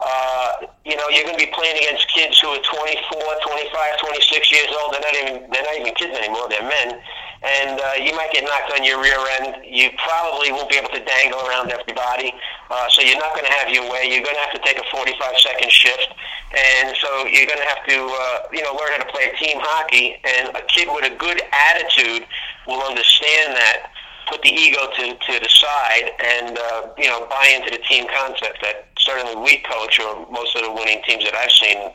[0.04, 3.72] uh, you know, you're going to be playing against kids who are 24, 25,
[4.04, 4.92] 26 years old.
[4.92, 6.52] They're not even they're not even kids anymore.
[6.52, 7.00] They're men,
[7.42, 9.64] and uh, you might get knocked on your rear end.
[9.66, 12.32] You probably won't be able to dangle around everybody,
[12.70, 14.06] uh, so you're not going to have your way.
[14.06, 16.14] You're going to have to take a 45 second shift,
[16.56, 19.58] and so you're going to have to uh, you know learn how to play team
[19.60, 20.16] hockey.
[20.22, 22.26] And a kid with a good attitude
[22.66, 23.90] will understand that
[24.28, 28.06] put the ego to, to the side and uh, you know buy into the team
[28.08, 31.90] concept that certainly we coach or most of the winning teams that I've seen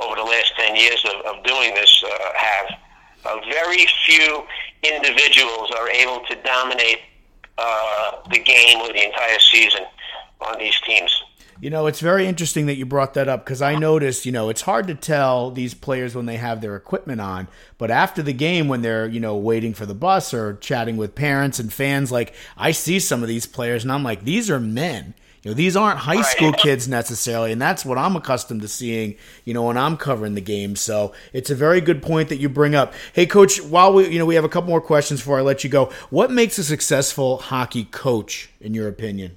[0.00, 2.66] over the last 10 years of, of doing this uh, have.
[3.24, 4.44] Uh, very few
[4.82, 7.00] individuals are able to dominate
[7.58, 9.82] uh, the game or the entire season
[10.40, 11.22] on these teams.
[11.60, 14.48] You know, it's very interesting that you brought that up because I noticed, you know,
[14.48, 17.46] it's hard to tell these players when they have their equipment on,
[17.78, 21.14] but after the game, when they're, you know, waiting for the bus or chatting with
[21.14, 24.58] parents and fans, like I see some of these players and I'm like, these are
[24.58, 25.14] men.
[25.42, 26.24] You know, these aren't high Right.
[26.24, 30.34] school kids necessarily, and that's what I'm accustomed to seeing, you know, when I'm covering
[30.34, 30.76] the game.
[30.76, 32.94] So it's a very good point that you bring up.
[33.12, 35.64] Hey, coach, while we, you know, we have a couple more questions before I let
[35.64, 35.90] you go.
[36.10, 39.36] What makes a successful hockey coach, in your opinion?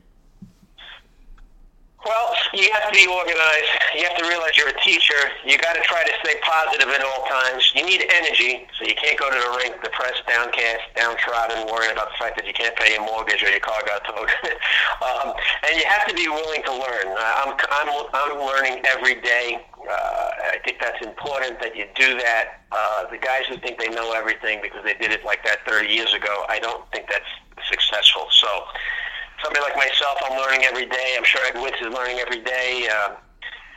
[2.06, 3.72] Well, you have to be organized.
[3.98, 5.18] You have to realize you're a teacher.
[5.44, 7.74] You got to try to stay positive at all times.
[7.74, 12.14] You need energy, so you can't go to the rink depressed, downcast, downtrodden, worrying about
[12.14, 14.30] the fact that you can't pay your mortgage or your car got towed.
[15.02, 15.34] um,
[15.66, 17.10] and you have to be willing to learn.
[17.18, 19.66] I'm, I'm, I'm learning every day.
[19.82, 22.62] Uh, I think that's important that you do that.
[22.72, 25.90] Uh, the guys who think they know everything because they did it like that 30
[25.90, 27.26] years ago, I don't think that's
[27.68, 28.28] successful.
[28.30, 28.48] So
[29.44, 31.16] somebody like myself, I'm learning every day.
[31.18, 32.88] I'm sure Ed Witz is learning every day.
[32.92, 33.16] Uh,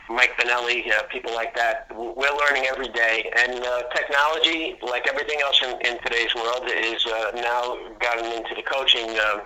[0.09, 1.87] Mike Benelli, uh, people like that.
[1.95, 3.31] We're learning every day.
[3.37, 8.55] And uh, technology, like everything else in, in today's world, is uh, now gotten into
[8.55, 9.41] the coaching um,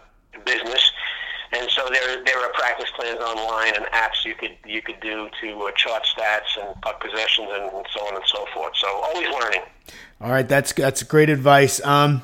[0.45, 0.91] business.
[1.52, 5.30] And so there, there are practice plans online and apps you could you could do
[5.41, 8.73] to uh, chart stats and puck possessions and, and so on and so forth.
[8.76, 9.62] So always learning.
[10.19, 11.84] All right, that's that's great advice.
[11.86, 12.23] Um,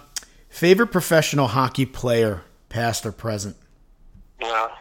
[0.50, 3.56] favorite professional hockey player, past or present?
[4.42, 4.72] Well,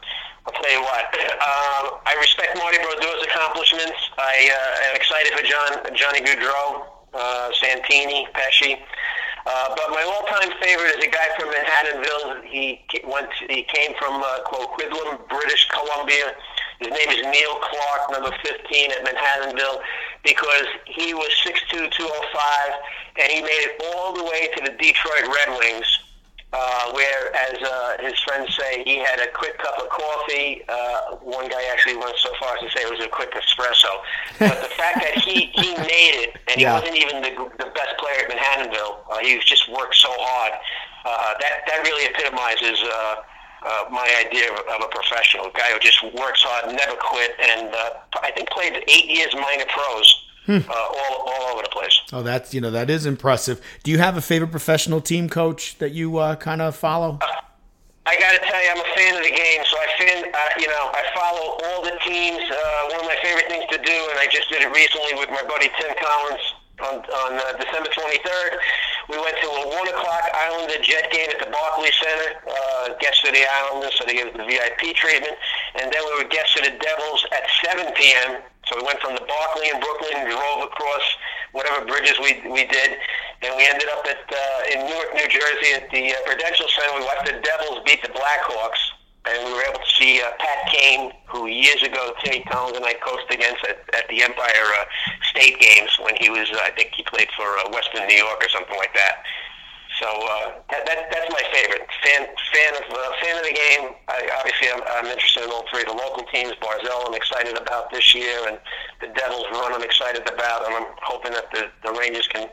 [0.47, 1.05] I'll tell you what.
[1.13, 3.99] Um, I respect Marty Brodeur's accomplishments.
[4.17, 8.79] I uh, am excited for John Johnny Gaudreau, uh, Santini, Pesce.
[9.47, 12.45] Uh, but my all-time favorite is a guy from Manhattanville.
[12.45, 13.29] He went.
[13.49, 16.35] He came from uh, Coquitlam, British Columbia.
[16.81, 19.83] His name is Neil Clark, number 15 at Manhattanville,
[20.23, 22.73] because he was 6'2", 205,
[23.21, 25.99] and he made it all the way to the Detroit Red Wings
[26.53, 30.65] uh, where, as uh, his friends say, he had a quick cup of coffee.
[30.69, 33.93] Uh, one guy actually went so far as to say it was a quick espresso.
[34.39, 36.79] But the fact that he, he made it, and he Yeah.
[36.81, 40.53] wasn't even the, the best player at Manhattanville, uh, he was just worked so hard,
[41.05, 43.17] uh, that, that really epitomizes uh,
[43.67, 45.47] uh, my idea of, of a professional.
[45.47, 47.91] A guy who just works hard, never quit, and uh,
[48.23, 50.25] I think played eight years minor pros.
[50.49, 52.01] Uh, all all over the place.
[52.13, 53.61] Oh, that's you know that is impressive.
[53.83, 57.19] Do you have a favorite professional team coach that you uh, kind of follow?
[58.09, 60.39] I got to tell you, I'm a fan of the game, so I fan, uh,
[60.57, 62.41] you know, I follow all the teams.
[62.41, 65.29] Uh, one of my favorite things to do, and I just did it recently with
[65.29, 66.41] my buddy Tim Collins
[66.81, 68.51] on, on uh, December 23rd.
[69.13, 72.41] We went to a one o'clock Islander Jet game at the Barclays Center.
[72.49, 75.37] Uh, guests of the Islanders, so they gave us the VIP treatment,
[75.77, 77.45] and then we were guests of the Devils at
[77.77, 78.41] 7 p.m.
[78.69, 81.05] So we went from the Barclay in Brooklyn, drove across
[81.53, 83.01] whatever bridges we we did,
[83.43, 87.01] and we ended up at uh, in Newark, New Jersey, at the uh, Prudential Center.
[87.01, 88.83] We watched the Devils beat the Blackhawks,
[89.25, 92.85] and we were able to see uh, Pat Kane, who years ago Timmy Collins and
[92.85, 94.85] I coached against at, at the Empire uh,
[95.31, 98.45] State Games when he was, uh, I think he played for uh, Western New York
[98.45, 99.25] or something like that.
[100.01, 103.95] So uh, that, that that's my favorite fan fan of uh, fan of the game.
[104.07, 106.53] I, obviously, I'm, I'm interested in all three of the local teams.
[106.63, 108.59] Barzal, I'm excited about this year, and
[109.01, 112.49] the Devils run, I'm excited about, and I'm hoping that the, the Rangers can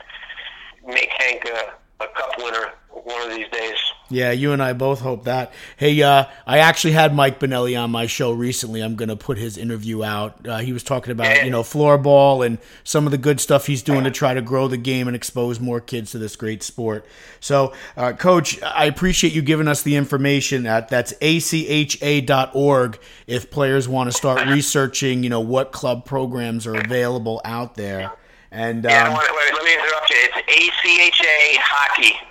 [0.86, 2.74] make Hank a, a cup winner
[3.06, 3.78] one of these days.
[4.10, 5.52] Yeah, you and I both hope that.
[5.78, 8.82] Hey, uh, I actually had Mike Benelli on my show recently.
[8.82, 10.48] I'm going to put his interview out.
[10.48, 13.84] Uh, he was talking about, you know, floorball and some of the good stuff he's
[13.84, 17.06] doing to try to grow the game and expose more kids to this great sport.
[17.40, 20.66] So, uh, Coach, I appreciate you giving us the information.
[20.66, 26.76] At, that's acha.org if players want to start researching, you know, what club programs are
[26.76, 28.12] available out there.
[28.52, 30.18] And Yeah, um, wait, wait, let me interrupt you.
[30.48, 30.76] It's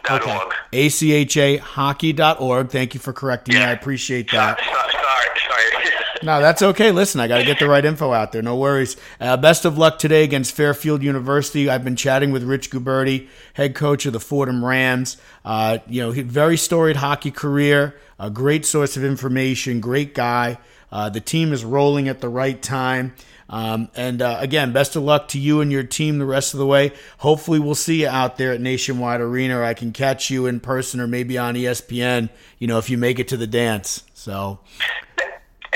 [0.07, 0.55] achahockey.org.
[0.73, 2.71] achahockey.org.
[2.71, 3.63] Thank you for correcting me.
[3.63, 4.59] I appreciate that.
[4.59, 5.91] so- sorry, sorry.
[6.23, 6.91] No, that's okay.
[6.91, 8.41] Listen, I got to get the right info out there.
[8.41, 8.97] No worries.
[9.21, 11.69] Uh, best of luck today against Fairfield University.
[11.69, 15.19] I've been chatting with Rich Guberti, head coach of the Fordham Rams.
[15.45, 20.57] Uh, you know, very storied hockey career, a great source of information, great guy.
[20.91, 23.15] Uh, the team is rolling at the right time.
[23.49, 26.59] Um, and uh, again, best of luck to you and your team the rest of
[26.59, 26.93] the way.
[27.19, 30.61] Hopefully, we'll see you out there at Nationwide Arena, or I can catch you in
[30.61, 32.31] person, or maybe on ESPN.
[32.59, 34.05] You know, if you make it to the dance.
[34.15, 34.61] So,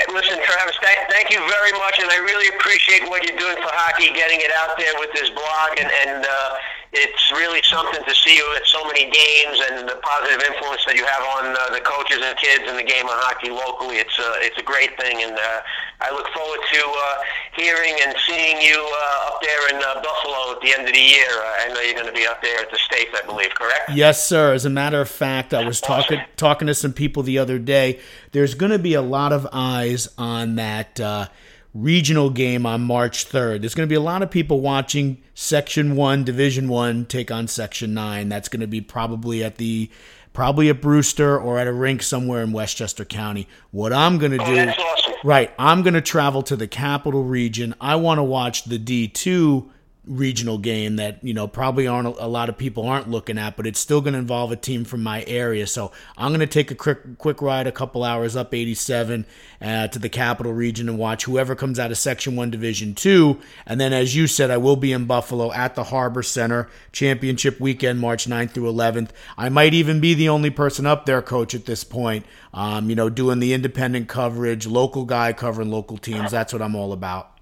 [0.07, 3.69] Listen, Travis, thank, thank you very much, and I really appreciate what you're doing for
[3.69, 6.55] hockey, getting it out there with this blog, and, and uh,
[6.91, 10.97] it's really something to see you at so many games and the positive influence that
[10.97, 14.01] you have on uh, the coaches and kids in the game of hockey locally.
[14.01, 15.61] It's a, it's a great thing, and uh,
[16.01, 17.15] I look forward to uh,
[17.53, 20.99] hearing and seeing you uh, up there in uh, Buffalo at the end of the
[20.99, 21.29] year.
[21.29, 23.93] Uh, I know you're going to be up there at the States, I believe, correct?
[23.93, 24.53] Yes, sir.
[24.53, 27.99] As a matter of fact, I was talking talking to some people the other day.
[28.31, 31.27] There's going to be a lot of eyes on that uh,
[31.73, 33.61] regional game on March 3rd.
[33.61, 37.47] There's going to be a lot of people watching Section One, Division One take on
[37.47, 38.29] Section Nine.
[38.29, 39.89] That's going to be probably at the
[40.33, 43.47] probably at Brewster or at a rink somewhere in Westchester County.
[43.71, 45.13] What I'm going to Oh, do that's awesome.
[45.23, 45.51] Right.
[45.59, 47.75] I'm going to travel to the capital region.
[47.81, 49.67] I want to watch the D2
[50.09, 53.67] regional game that, you know, probably aren't a lot of people aren't looking at, but
[53.67, 55.67] it's still going to involve a team from my area.
[55.67, 59.25] So I'm going to take a quick quick ride a couple hours up 87
[59.61, 63.39] uh, to the capital region and watch whoever comes out of Section 1 Division 2.
[63.67, 67.59] And then as you said, I will be in Buffalo at the Harbor Center championship
[67.59, 69.11] weekend, March 9th through 11th.
[69.37, 72.25] I might even be the only person up there, coach, at this point.
[72.51, 76.31] Um, you know, doing the independent coverage, local guy covering local teams.
[76.31, 77.39] That's what I'm all about.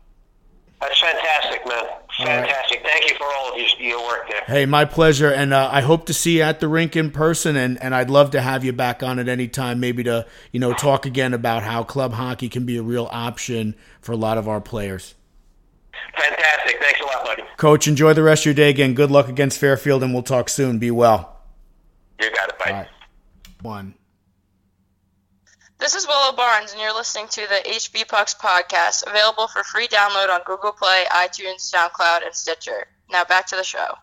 [0.82, 1.86] That's fantastic, man.
[2.18, 2.82] Fantastic.
[2.84, 4.44] Thank you for all of your, your work there.
[4.46, 7.56] Hey, my pleasure, and uh, I hope to see you at the rink in person,
[7.56, 10.60] and, and I'd love to have you back on at any time, maybe to you
[10.60, 14.38] know talk again about how club hockey can be a real option for a lot
[14.38, 15.16] of our players.
[16.16, 16.82] Fantastic.
[16.82, 17.44] Thanks a lot, buddy.
[17.58, 18.94] Coach, enjoy the rest of your day again.
[18.94, 20.80] Good luck against Fairfield, and we'll talk soon.
[20.80, 21.38] Be well.
[22.20, 22.60] You got it.
[22.60, 22.72] Bye.
[22.72, 22.88] All right.
[23.62, 23.94] One.
[25.80, 29.88] This is Willow Barnes, and you're listening to the HV Pucks podcast, available for free
[29.88, 32.88] download on Google Play, iTunes, SoundCloud, and Stitcher.
[33.10, 33.96] Now back to the show.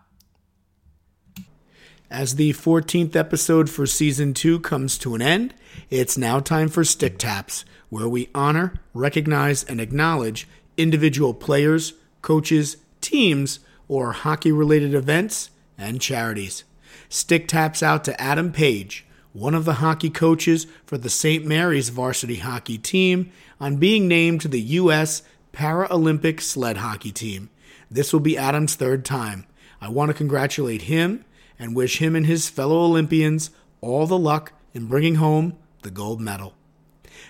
[2.10, 5.54] As the 14th episode for season two comes to an end,
[5.90, 10.46] it's now time for Stick Taps, where we honor, recognize, and acknowledge
[10.76, 16.64] individual players, coaches, teams, or hockey related events and charities.
[17.08, 21.44] Stick Taps out to Adam Page, one of the hockey coaches for the St.
[21.44, 25.22] Mary's varsity hockey team, on being named to the U.S.
[25.52, 27.50] Paralympic sled hockey team.
[27.94, 29.46] This will be Adam's third time.
[29.80, 31.24] I want to congratulate him
[31.60, 36.20] and wish him and his fellow Olympians all the luck in bringing home the gold
[36.20, 36.54] medal.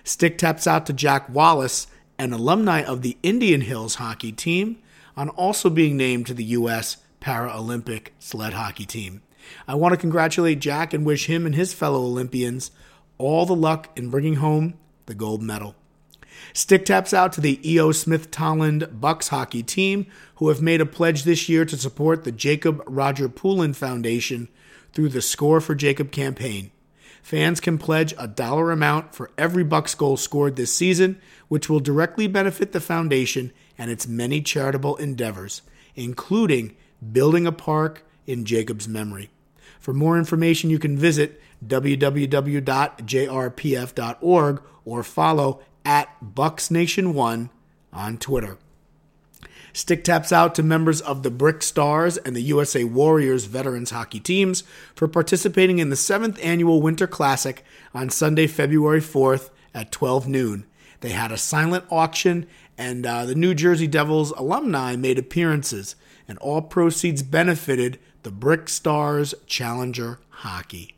[0.04, 1.86] Stick taps out to Jack Wallace,
[2.18, 4.78] an alumni of the Indian Hills hockey team,
[5.18, 6.96] on also being named to the U.S.
[7.20, 9.20] Paralympic sled hockey team.
[9.68, 12.70] I want to congratulate Jack and wish him and his fellow Olympians
[13.18, 15.74] all the luck in bringing home the gold medal.
[16.52, 17.92] Stick taps out to the E.O.
[17.92, 20.06] Smith Tolland Bucks hockey team,
[20.36, 24.48] who have made a pledge this year to support the Jacob Roger Poulin Foundation
[24.92, 26.70] through the Score for Jacob campaign.
[27.22, 31.18] Fans can pledge a dollar amount for every Bucks goal scored this season,
[31.48, 35.62] which will directly benefit the foundation and its many charitable endeavors,
[35.94, 36.76] including
[37.12, 39.30] building a park in Jacob's memory.
[39.80, 42.62] For more information, you can visit www.jrpf.org
[44.84, 47.50] or follow at Bucks Nation One
[47.92, 48.58] on Twitter.
[49.72, 54.20] Stick taps out to members of the Brick Stars and the USA Warriors veterans hockey
[54.20, 54.62] teams
[54.94, 60.64] for participating in the seventh annual Winter Classic on Sunday, February 4th at 12 noon.
[61.00, 62.46] They had a silent auction,
[62.78, 65.96] and uh, the New Jersey Devils alumni made appearances,
[66.28, 70.94] and all proceeds benefited the Brick Stars Challenger Hockey.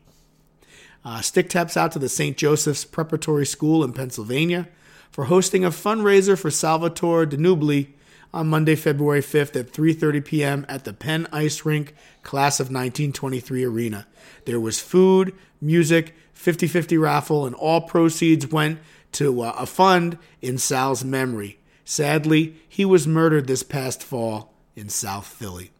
[1.03, 2.37] Uh, stick taps out to the St.
[2.37, 4.67] Joseph's Preparatory School in Pennsylvania
[5.11, 7.87] for hosting a fundraiser for Salvatore Danubli
[8.33, 10.65] on Monday, February 5th at 3:30 p.m.
[10.69, 14.07] at the Penn Ice Rink Class of 1923 Arena.
[14.45, 18.79] There was food, music, 50-50 raffle, and all proceeds went
[19.13, 21.59] to uh, a fund in Sal's memory.
[21.85, 25.71] Sadly, he was murdered this past fall in South Philly.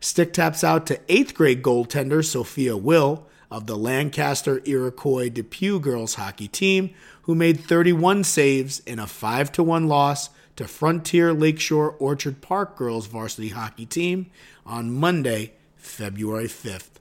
[0.00, 6.14] Stick taps out to eighth grade goaltender Sophia Will of the Lancaster Iroquois Depew girls
[6.14, 12.40] hockey team, who made 31 saves in a 5 1 loss to Frontier Lakeshore Orchard
[12.40, 14.30] Park girls varsity hockey team
[14.66, 17.00] on Monday, February 5th.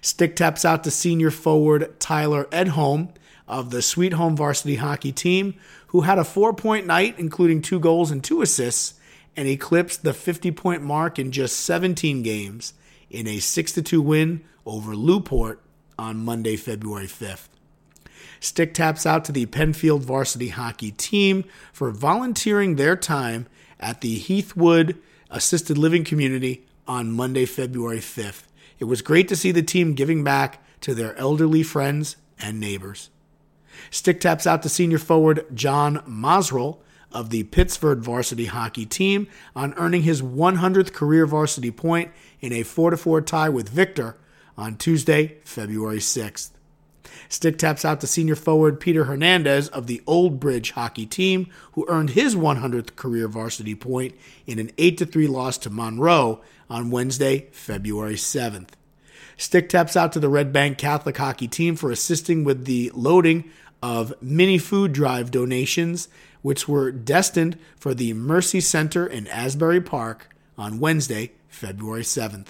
[0.00, 3.10] Stick taps out to senior forward Tyler Edholm
[3.46, 5.54] of the Sweet Home varsity hockey team,
[5.88, 8.94] who had a four point night, including two goals and two assists,
[9.36, 12.74] and eclipsed the 50 point mark in just 17 games
[13.10, 15.60] in a 6 2 win over Newport
[16.02, 17.46] on Monday, February 5th.
[18.40, 23.46] Stick taps out to the Penfield varsity hockey team for volunteering their time
[23.78, 24.98] at the Heathwood
[25.30, 28.42] Assisted Living Community on Monday, February 5th.
[28.80, 33.08] It was great to see the team giving back to their elderly friends and neighbors.
[33.90, 36.78] Stick taps out to senior forward John Mosrell
[37.12, 42.64] of the Pittsford varsity hockey team on earning his 100th career varsity point in a
[42.64, 44.16] 4 4 tie with Victor
[44.56, 46.50] on Tuesday, February 6th.
[47.28, 51.86] Stick taps out to senior forward Peter Hernandez of the Old Bridge hockey team, who
[51.88, 54.14] earned his 100th career varsity point
[54.46, 58.70] in an 8 3 loss to Monroe on Wednesday, February 7th.
[59.36, 63.50] Stick taps out to the Red Bank Catholic hockey team for assisting with the loading
[63.82, 66.08] of mini food drive donations,
[66.42, 72.48] which were destined for the Mercy Center in Asbury Park on Wednesday, February 7th.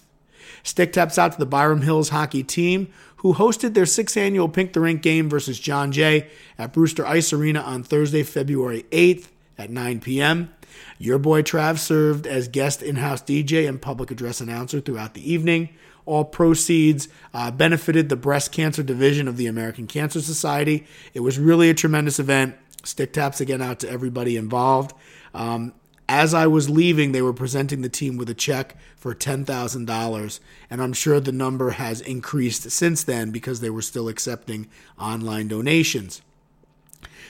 [0.62, 4.72] Stick taps out to the Byram Hills hockey team, who hosted their sixth annual Pink
[4.72, 9.70] the Rink game versus John Jay at Brewster Ice Arena on Thursday, February 8th at
[9.70, 10.52] 9 p.m.
[10.98, 15.32] Your boy Trav served as guest in house DJ and public address announcer throughout the
[15.32, 15.70] evening.
[16.04, 20.86] All proceeds uh, benefited the breast cancer division of the American Cancer Society.
[21.14, 22.56] It was really a tremendous event.
[22.82, 24.96] Stick taps again out to everybody involved.
[25.32, 25.72] Um,
[26.12, 30.82] as I was leaving, they were presenting the team with a check for $10,000, and
[30.82, 34.68] I'm sure the number has increased since then because they were still accepting
[35.00, 36.20] online donations.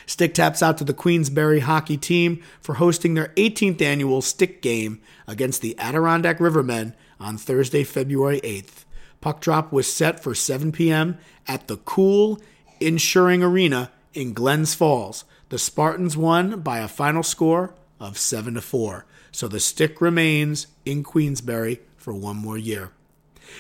[0.05, 5.01] Stick taps out to the Queensbury hockey team for hosting their 18th annual stick game
[5.29, 8.85] against the Adirondack Rivermen on Thursday, February 8th.
[9.21, 11.19] Puck drop was set for 7 p.m.
[11.47, 12.41] at the Cool
[12.81, 15.25] Insuring Arena in Glens Falls.
[15.51, 19.07] The Spartans won by a final score of 7 to 4.
[19.31, 22.91] So the stick remains in Queensbury for one more year.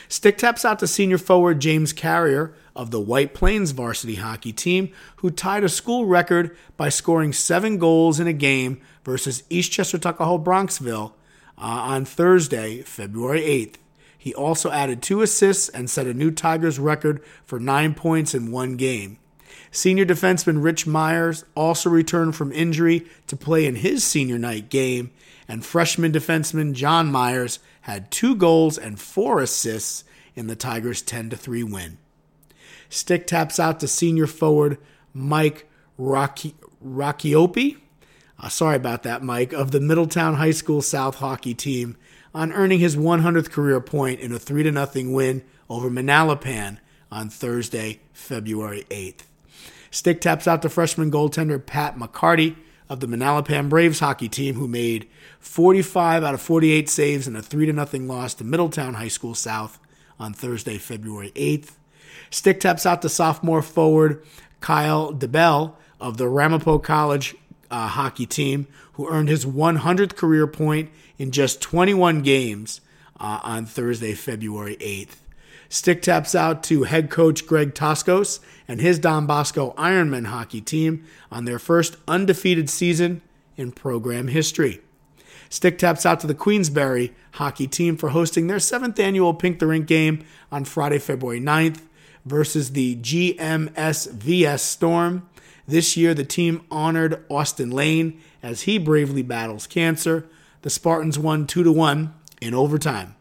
[0.09, 4.91] Stick taps out to senior forward James Carrier of the White Plains varsity hockey team,
[5.17, 10.39] who tied a school record by scoring seven goals in a game versus Eastchester Tuckahoe
[10.39, 11.13] Bronxville
[11.57, 13.75] uh, on Thursday, February 8th.
[14.17, 18.51] He also added two assists and set a new Tigers record for nine points in
[18.51, 19.19] one game.
[19.75, 25.11] Senior defenseman Rich Myers also returned from injury to play in his senior night game,
[25.49, 30.05] and freshman defenseman John Myers had two goals and four assists
[30.37, 31.97] in the Tigers' 10 3 win.
[32.91, 34.77] Stick taps out to senior forward
[35.15, 35.67] Mike
[35.97, 36.55] Rocky,
[36.85, 37.79] Rockiopi.
[38.39, 41.97] Uh, sorry about that, Mike, of the Middletown High School South hockey team
[42.35, 46.77] on earning his 100th career point in a 3 0 win over Manalapan
[47.11, 49.23] on Thursday, February 8th.
[49.93, 52.57] Stick taps out to freshman goaltender Pat McCarty
[52.89, 55.07] of the Manalapan Braves hockey team, who made
[55.39, 59.79] 45 out of 48 saves in a 3 0 loss to Middletown High School South
[60.19, 61.73] on Thursday, February 8th.
[62.31, 64.25] Stick taps out to sophomore forward
[64.61, 67.35] Kyle DeBell of the Ramapo College
[67.71, 72.81] uh, hockey team, who earned his 100th career point in just 21 games
[73.21, 75.17] uh, on Thursday, February 8th.
[75.73, 81.03] Stick taps out to head coach Greg Toscos and his Don Bosco Ironman hockey team
[81.31, 83.23] on their first undefeated season
[83.57, 84.83] in program history.
[85.49, 89.67] Stick taps out to the Queensbury hockey team for hosting their seventh annual Pink the
[89.67, 91.81] Rink game on Friday, February 9th
[92.27, 95.27] versus the GMSVS Storm.
[95.67, 100.29] This year, the team honored Austin Lane as he bravely battles cancer.
[100.61, 102.13] The Spartans won 2 to 1
[102.43, 103.17] in overtime.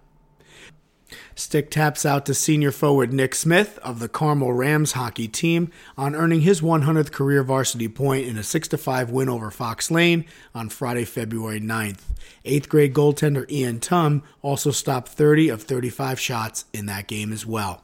[1.35, 6.15] Stick taps out to senior forward Nick Smith of the Carmel Rams hockey team on
[6.15, 10.69] earning his 100th career varsity point in a 6 5 win over Fox Lane on
[10.69, 12.01] Friday, February 9th.
[12.43, 17.45] Eighth grade goaltender Ian Tum also stopped 30 of 35 shots in that game as
[17.45, 17.83] well.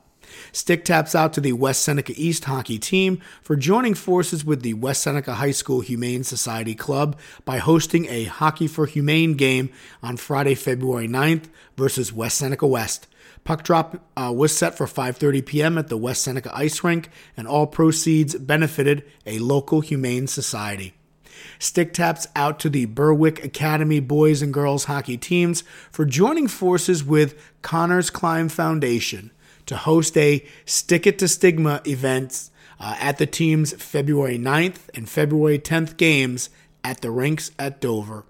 [0.52, 4.74] Stick taps out to the West Seneca East hockey team for joining forces with the
[4.74, 9.70] West Seneca High School Humane Society Club by hosting a Hockey for Humane game
[10.04, 11.46] on Friday, February 9th
[11.78, 13.08] versus West Seneca West.
[13.48, 15.78] Puck drop uh, was set for 5:30 p.m.
[15.78, 20.96] at the West Seneca Ice Rink, and all proceeds benefited a local humane society.
[21.58, 27.06] Stick taps out to the Berwick Academy boys and girls hockey teams for joining forces
[27.06, 29.32] with Connors Climb Foundation
[29.66, 32.50] to host a Stick It to Stigma event
[32.82, 36.50] uh, at the team's February 9th and February 10th games
[36.84, 38.26] at the rinks at Dover.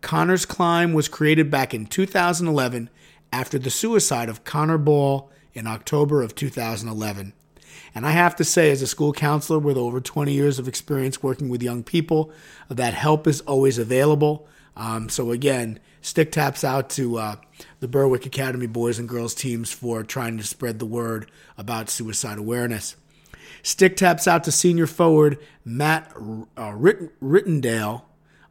[0.00, 2.88] Connors Climb was created back in 2011
[3.34, 7.32] after the suicide of Connor Ball in October of 2011.
[7.92, 11.20] And I have to say, as a school counselor with over 20 years of experience
[11.20, 12.30] working with young people,
[12.68, 14.46] that help is always available.
[14.76, 17.36] Um, so, again, stick taps out to uh,
[17.80, 21.28] the Berwick Academy boys and girls teams for trying to spread the word
[21.58, 22.94] about suicide awareness.
[23.64, 26.12] Stick taps out to senior forward Matt
[26.56, 28.02] uh, Ritt- Rittendale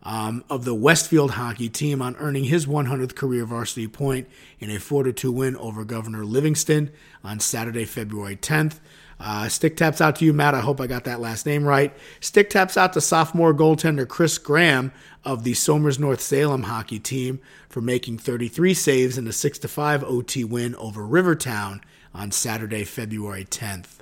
[0.03, 4.27] um, of the Westfield hockey team on earning his 100th career varsity point
[4.59, 6.91] in a 4 2 win over Governor Livingston
[7.23, 8.79] on Saturday, February 10th.
[9.19, 10.53] Uh, stick taps out to you, Matt.
[10.53, 11.95] I hope I got that last name right.
[12.19, 14.91] Stick taps out to sophomore goaltender Chris Graham
[15.23, 17.39] of the Somers North Salem hockey team
[17.69, 21.81] for making 33 saves in a 6 5 OT win over Rivertown
[22.13, 23.99] on Saturday, February 10th.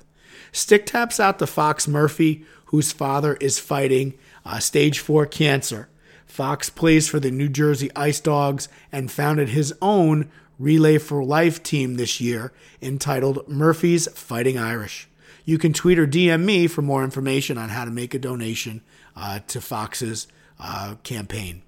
[0.50, 5.88] Stick taps out to Fox Murphy, whose father is fighting uh, stage 4 cancer.
[6.32, 11.62] Fox plays for the New Jersey Ice Dogs and founded his own Relay for Life
[11.62, 15.08] team this year entitled Murphy's Fighting Irish.
[15.44, 18.80] You can tweet or DM me for more information on how to make a donation
[19.14, 20.26] uh, to Fox's
[20.58, 21.60] uh, campaign.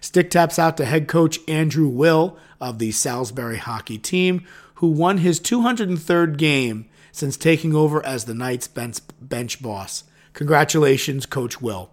[0.00, 5.18] Stick taps out to head coach Andrew Will of the Salisbury hockey team, who won
[5.18, 10.02] his 203rd game since taking over as the Knights bench, bench boss.
[10.32, 11.90] Congratulations, Coach Will.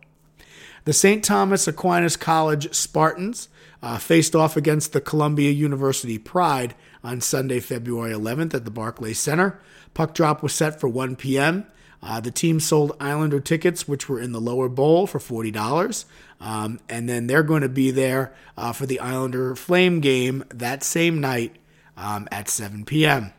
[0.86, 1.24] The St.
[1.24, 3.48] Thomas Aquinas College Spartans
[3.82, 9.20] uh, faced off against the Columbia University Pride on Sunday, February 11th at the Barclays
[9.20, 9.60] Center.
[9.94, 11.66] Puck drop was set for 1 p.m.
[12.02, 16.06] Uh, the team sold Islander tickets, which were in the lower bowl, for $40.
[16.42, 20.84] Um, and then they're going to be there uh, for the Islander Flame game that
[20.84, 21.56] same night
[21.96, 23.32] um, at 7 p.m.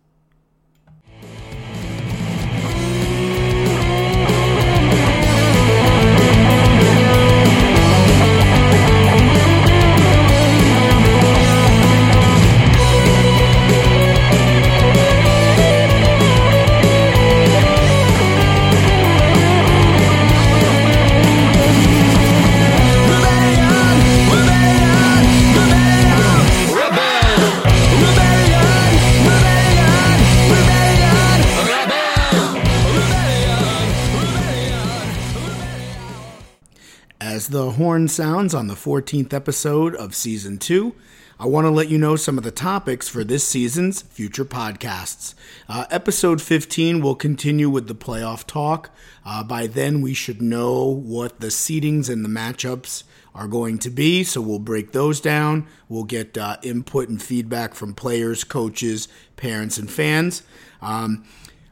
[37.48, 40.94] The horn sounds on the 14th episode of season 2.
[41.38, 45.34] I want to let you know some of the topics for this season's future podcasts.
[45.68, 48.90] Uh, episode 15 will continue with the playoff talk.
[49.24, 53.02] Uh, by then, we should know what the seedings and the matchups
[53.34, 55.66] are going to be, so we'll break those down.
[55.88, 60.44] We'll get uh, input and feedback from players, coaches, parents, and fans.
[60.80, 61.24] Um,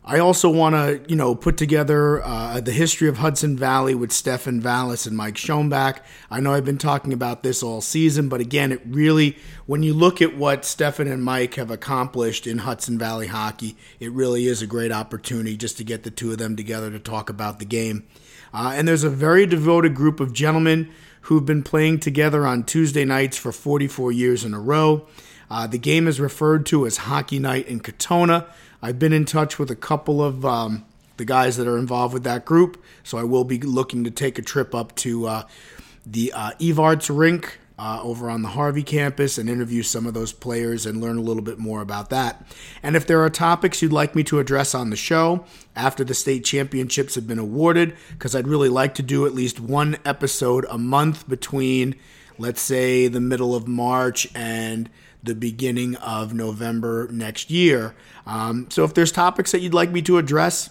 [0.05, 4.11] I also want to, you know, put together uh, the history of Hudson Valley with
[4.11, 6.01] Stefan Vallis and Mike Schoenbach.
[6.29, 9.95] I know I've been talking about this all season, but again, it really, when you
[9.95, 14.61] look at what Stefan and Mike have accomplished in Hudson Valley hockey, it really is
[14.61, 17.65] a great opportunity just to get the two of them together to talk about the
[17.65, 18.05] game.
[18.53, 20.91] Uh, and there's a very devoted group of gentlemen
[21.23, 25.07] who've been playing together on Tuesday nights for 44 years in a row.
[25.49, 28.47] Uh, the game is referred to as Hockey Night in Katonah.
[28.83, 30.85] I've been in touch with a couple of um,
[31.17, 34.39] the guys that are involved with that group, so I will be looking to take
[34.39, 35.43] a trip up to uh,
[36.05, 40.33] the uh, Evarts rink uh, over on the Harvey campus and interview some of those
[40.33, 42.45] players and learn a little bit more about that.
[42.83, 45.45] And if there are topics you'd like me to address on the show
[45.77, 49.61] after the state championships have been awarded, because I'd really like to do at least
[49.61, 51.95] one episode a month between,
[52.37, 54.91] let's say, the middle of March and
[55.23, 57.95] the beginning of November next year.
[58.27, 60.71] Um, so if there's topics that you'd like me to address,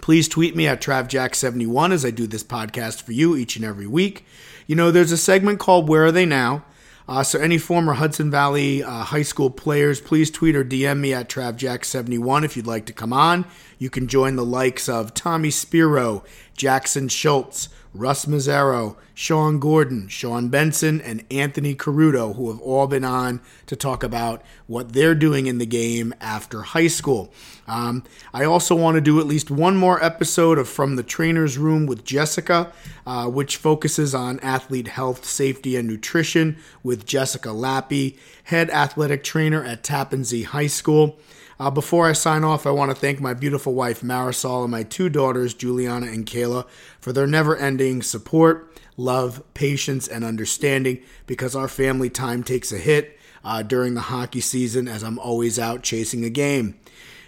[0.00, 3.86] please tweet me at TravJack71 as I do this podcast for you each and every
[3.86, 4.24] week.
[4.66, 6.64] You know, there's a segment called Where Are They Now?
[7.08, 11.12] Uh, so any former Hudson Valley uh, high school players, please tweet or DM me
[11.12, 13.44] at TravJack71 if you'd like to come on.
[13.78, 16.24] You can join the likes of Tommy Spiro,
[16.56, 23.04] Jackson Schultz, Russ Mazzaro, Sean Gordon, Sean Benson, and Anthony Caruto, who have all been
[23.04, 27.32] on to talk about what they're doing in the game after high school.
[27.66, 31.58] Um, I also want to do at least one more episode of From the Trainer's
[31.58, 32.72] Room with Jessica,
[33.06, 39.62] uh, which focuses on athlete health, safety, and nutrition with Jessica Lappy, head athletic trainer
[39.62, 41.18] at Tappan Zee High School.
[41.62, 44.82] Uh, before I sign off, I want to thank my beautiful wife Marisol and my
[44.82, 46.66] two daughters, Juliana and Kayla,
[46.98, 50.98] for their never ending support, love, patience, and understanding
[51.28, 55.56] because our family time takes a hit uh, during the hockey season as I'm always
[55.56, 56.74] out chasing a game.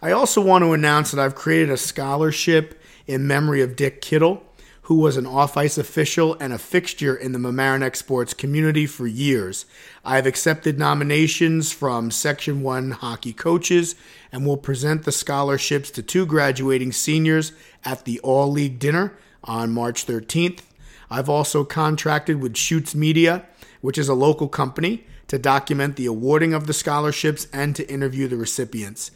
[0.00, 4.42] I also want to announce that I've created a scholarship in memory of Dick Kittle,
[4.86, 9.06] who was an off ice official and a fixture in the Mamaroneck sports community for
[9.06, 9.64] years.
[10.04, 13.94] I've accepted nominations from Section 1 hockey coaches
[14.32, 17.52] and will present the scholarships to two graduating seniors
[17.84, 20.60] at the All League dinner on March 13th.
[21.08, 23.46] I've also contracted with Shoots Media,
[23.82, 28.26] which is a local company, to document the awarding of the scholarships and to interview
[28.26, 29.12] the recipients.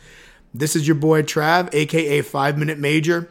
[0.54, 3.30] This is your boy Trav, aka 5 Minute Major.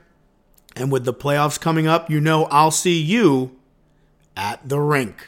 [0.75, 3.57] And with the playoffs coming up, you know I'll see you
[4.35, 5.27] at the rink.